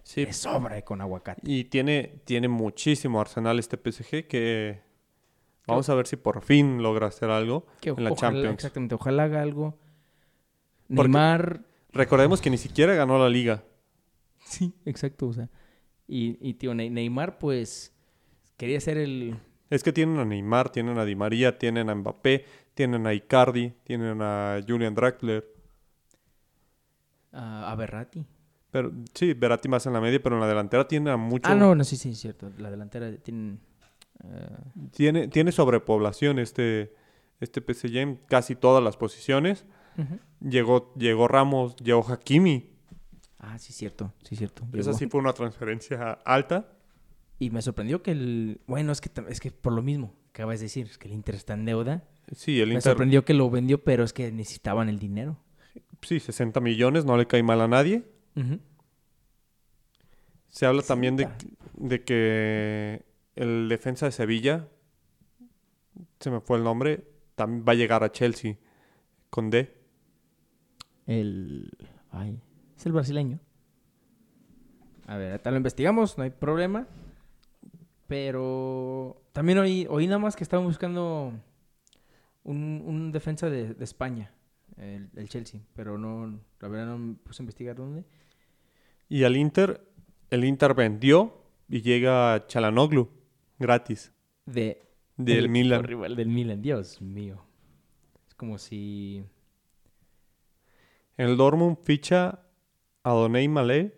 [0.09, 1.43] Sí, le sobra con aguacate.
[1.45, 4.79] y tiene, tiene muchísimo arsenal este PSG que
[5.67, 8.55] vamos a ver si por fin logra hacer algo Que en la ojalá- Champions.
[8.55, 9.77] Exactamente, ojalá haga algo.
[10.95, 13.65] Porque- Neymar, Recordemos que ni siquiera ganó la liga.
[14.45, 15.49] sí, exacto, o sea.
[16.07, 17.93] Y, y tío, Ney- Neymar, pues,
[18.57, 19.37] quería ser el...
[19.71, 22.45] Es que tienen a Neymar, tienen a Di María, tienen a Mbappé,
[22.75, 25.45] tienen a Icardi, tienen a Julian Draxler.
[27.33, 28.25] a Berratti.
[28.77, 31.49] Pero sí, Verratti más en la media, pero en la delantera tiene a mucho.
[31.51, 32.51] Ah, no, no, sí, sí, es cierto.
[32.59, 33.57] La delantera tiene...
[34.23, 34.49] eh,
[34.91, 36.93] Tiene, tiene sobrepoblación este,
[37.41, 39.65] este PSG en casi todas las posiciones.
[40.47, 42.69] Llegó, llegó Ramos, llegó Hakimi.
[43.39, 44.65] Ah, sí, cierto, sí, cierto.
[44.75, 44.99] Esa Llegó.
[44.99, 46.69] sí fue una transferencia alta.
[47.39, 48.61] Y me sorprendió que el...
[48.67, 51.15] Bueno, es que, es que por lo mismo, que acabas de decir, es que el
[51.15, 52.05] Inter está en deuda.
[52.33, 52.91] Sí, el Me Inter.
[52.93, 55.39] sorprendió que lo vendió, pero es que necesitaban el dinero.
[56.03, 58.05] Sí, 60 millones, no le cae mal a nadie.
[60.49, 61.57] Se habla también de, 60.
[61.75, 64.69] de que el defensa de Sevilla,
[66.21, 68.57] se me fue el nombre, también va a llegar a Chelsea
[69.31, 69.75] con D.
[71.07, 71.71] El...
[72.11, 72.41] Ay,
[72.77, 73.39] es el brasileño.
[75.07, 76.87] A ver, ahorita lo investigamos, no hay problema.
[78.07, 81.33] Pero también oí, oí nada más que estaban buscando
[82.45, 84.33] un, un defensa de, de España,
[84.77, 85.61] el, el Chelsea.
[85.75, 88.05] Pero no, la verdad no me puse a investigar dónde.
[89.09, 89.87] Y al Inter,
[90.31, 93.09] el Inter vendió y llega Chalanoglu
[93.59, 94.13] gratis
[94.47, 94.83] De,
[95.17, 95.85] del el Milan.
[95.85, 97.45] rival del Milan, Dios mío.
[98.29, 99.23] Es como si...
[101.17, 102.41] El Dortmund ficha
[103.03, 103.97] a Doney Malé,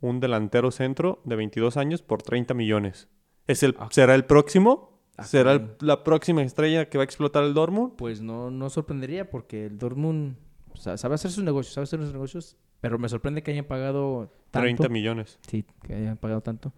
[0.00, 3.08] un delantero centro de 22 años por 30 millones.
[3.46, 3.88] ¿Es el, Ah.
[3.90, 5.00] ¿Será el próximo?
[5.16, 7.94] Ah, ¿Será el- la próxima estrella que va a explotar el Dortmund?
[7.96, 10.36] Pues no, no sorprendería porque el Dortmund
[10.72, 13.64] o sea, sabe hacer sus negocios, sabe hacer sus negocios, pero me sorprende que hayan
[13.64, 14.64] pagado tanto.
[14.64, 15.38] 30 millones.
[15.48, 16.72] Sí, que hayan pagado tanto.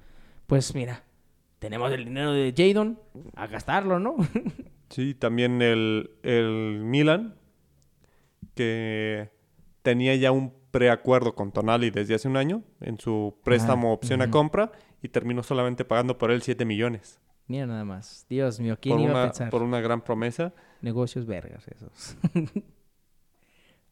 [0.47, 1.05] Pues mira,
[1.59, 2.99] tenemos el dinero de Jadon
[3.35, 4.17] a gastarlo, ¿no?
[4.91, 7.37] Sí, también el, el Milan,
[8.57, 9.31] que
[9.83, 14.21] tenía ya un preacuerdo con Tonali desde hace un año en su préstamo Ah, opción
[14.21, 17.21] a compra y terminó solamente pagando por él 7 millones.
[17.47, 18.27] Mira nada más.
[18.29, 19.51] Dios mío, ¿quién Por iba a una, pensar?
[19.51, 20.53] por una gran promesa.
[20.83, 22.17] Negocios vergas esos.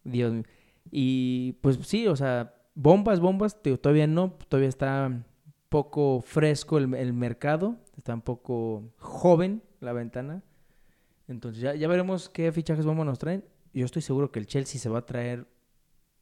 [0.05, 0.45] Dios mío.
[0.91, 5.24] Y pues sí, o sea, bombas, bombas, todavía no, todavía está
[5.68, 10.43] poco fresco el, el mercado, está un poco joven la ventana.
[11.26, 13.45] Entonces ya, ya veremos qué fichajes bombas nos traen.
[13.74, 15.47] Yo estoy seguro que el Chelsea se va a traer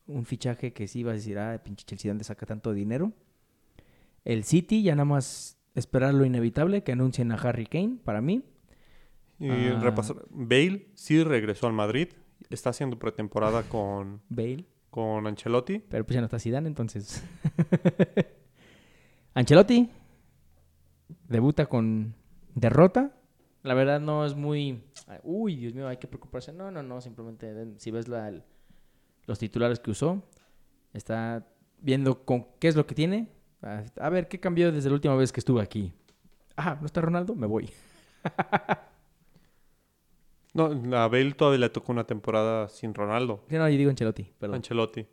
[0.07, 3.13] un fichaje que sí va a decir, ah, pinche Chelsea, ¿dónde saca tanto dinero?
[4.25, 8.43] El City ya nada más esperar lo inevitable, que anuncien a Harry Kane, para mí.
[9.39, 9.79] Y Ah.
[9.81, 10.17] repasar.
[10.31, 12.09] Bale sí regresó al Madrid.
[12.51, 14.65] Está haciendo pretemporada con, Bale.
[14.91, 15.79] con Ancelotti.
[15.79, 17.25] Pero pues ya no está Zidane, entonces.
[19.35, 19.91] Ancelotti
[21.29, 22.15] debuta con
[22.55, 23.13] derrota.
[23.63, 24.83] La verdad no es muy...
[25.23, 26.53] Uy, Dios mío, hay que preocuparse.
[26.53, 27.01] No, no, no.
[27.01, 28.45] Simplemente si ves la, el-
[29.27, 30.23] los titulares que usó,
[30.93, 31.47] está
[31.81, 33.29] viendo con qué es lo que tiene.
[33.63, 35.93] A, a ver, ¿qué cambió desde la última vez que estuve aquí?
[36.57, 37.35] Ah, ¿no está Ronaldo?
[37.35, 37.71] Me voy.
[40.57, 43.45] No, a Bale todavía le tocó una temporada sin Ronaldo.
[43.49, 44.57] Sí, no, yo digo Ancelotti, perdón.
[44.57, 45.07] Ancelotti.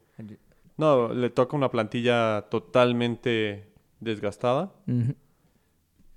[0.77, 3.67] No, le toca una plantilla totalmente
[3.99, 4.71] desgastada.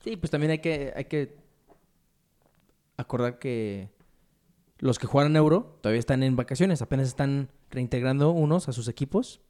[0.01, 1.37] Sí, pues también hay que, hay que
[2.97, 3.91] acordar que
[4.79, 9.41] los que juegan euro todavía están en vacaciones, apenas están reintegrando unos a sus equipos.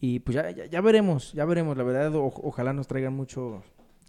[0.00, 1.76] Y pues ya, ya, ya veremos, ya veremos.
[1.76, 3.62] La verdad, o- ojalá nos traigan mucho,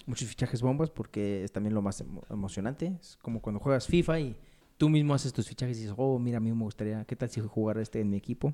[0.05, 2.97] muchos fichajes bombas porque es también lo más emo- emocionante.
[2.99, 4.35] Es como cuando juegas FIFA y
[4.77, 7.29] tú mismo haces tus fichajes y dices, oh, mira, a mí me gustaría, ¿qué tal
[7.29, 8.53] si jugara este en mi equipo?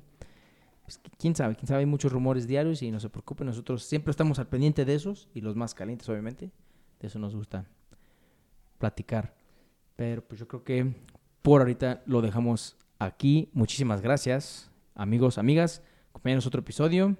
[0.84, 3.84] Pues, qui- quién sabe, quién sabe, hay muchos rumores diarios y no se preocupen, nosotros
[3.84, 6.50] siempre estamos al pendiente de esos y los más calientes, obviamente.
[7.00, 7.66] De eso nos gusta
[8.78, 9.34] platicar.
[9.96, 10.94] Pero pues yo creo que
[11.42, 13.50] por ahorita lo dejamos aquí.
[13.52, 15.82] Muchísimas gracias, amigos, amigas.
[16.10, 17.16] Acompáñanos otro episodio.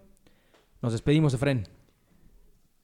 [0.83, 1.67] Nos despedimos, Efren.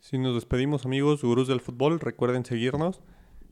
[0.08, 3.00] Si nos despedimos, amigos, gurús del fútbol, recuerden seguirnos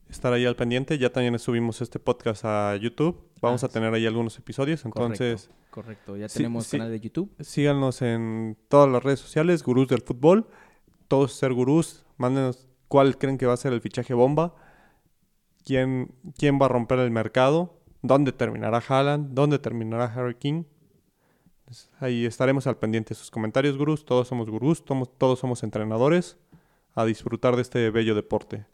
[0.08, 0.98] estar ahí al pendiente.
[0.98, 3.18] Ya también subimos este podcast a YouTube.
[3.40, 4.84] Vamos Ah, a tener ahí algunos episodios.
[4.84, 6.16] Entonces, Correcto, correcto.
[6.16, 6.76] ya Sí, tenemos sí.
[6.78, 7.34] canal de YouTube.
[7.40, 10.46] síganos en todas las redes sociales, Gurús del Fútbol.
[11.08, 12.06] Todos ser gurús.
[12.18, 14.54] Mándenos cuál creen que va a ser el fichaje bomba.
[15.64, 17.80] ¿Quién, quién va a romper el mercado?
[18.02, 19.34] ¿Dónde terminará Haaland?
[19.34, 20.62] ¿Dónde terminará Harry King?
[21.98, 24.04] Ahí estaremos al pendiente de sus comentarios, gurús.
[24.04, 26.36] Todos somos gurús, todos, todos somos entrenadores.
[26.94, 28.66] A disfrutar de este bello deporte.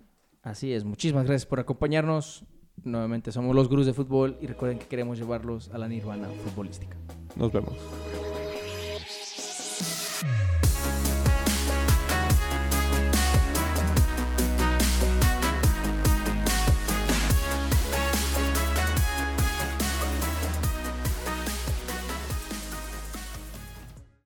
[0.42, 2.44] Así es, muchísimas gracias por acompañarnos.
[2.82, 6.96] Nuevamente somos los gurús de fútbol y recuerden que queremos llevarlos a la nirvana futbolística.
[7.36, 7.74] Nos vemos.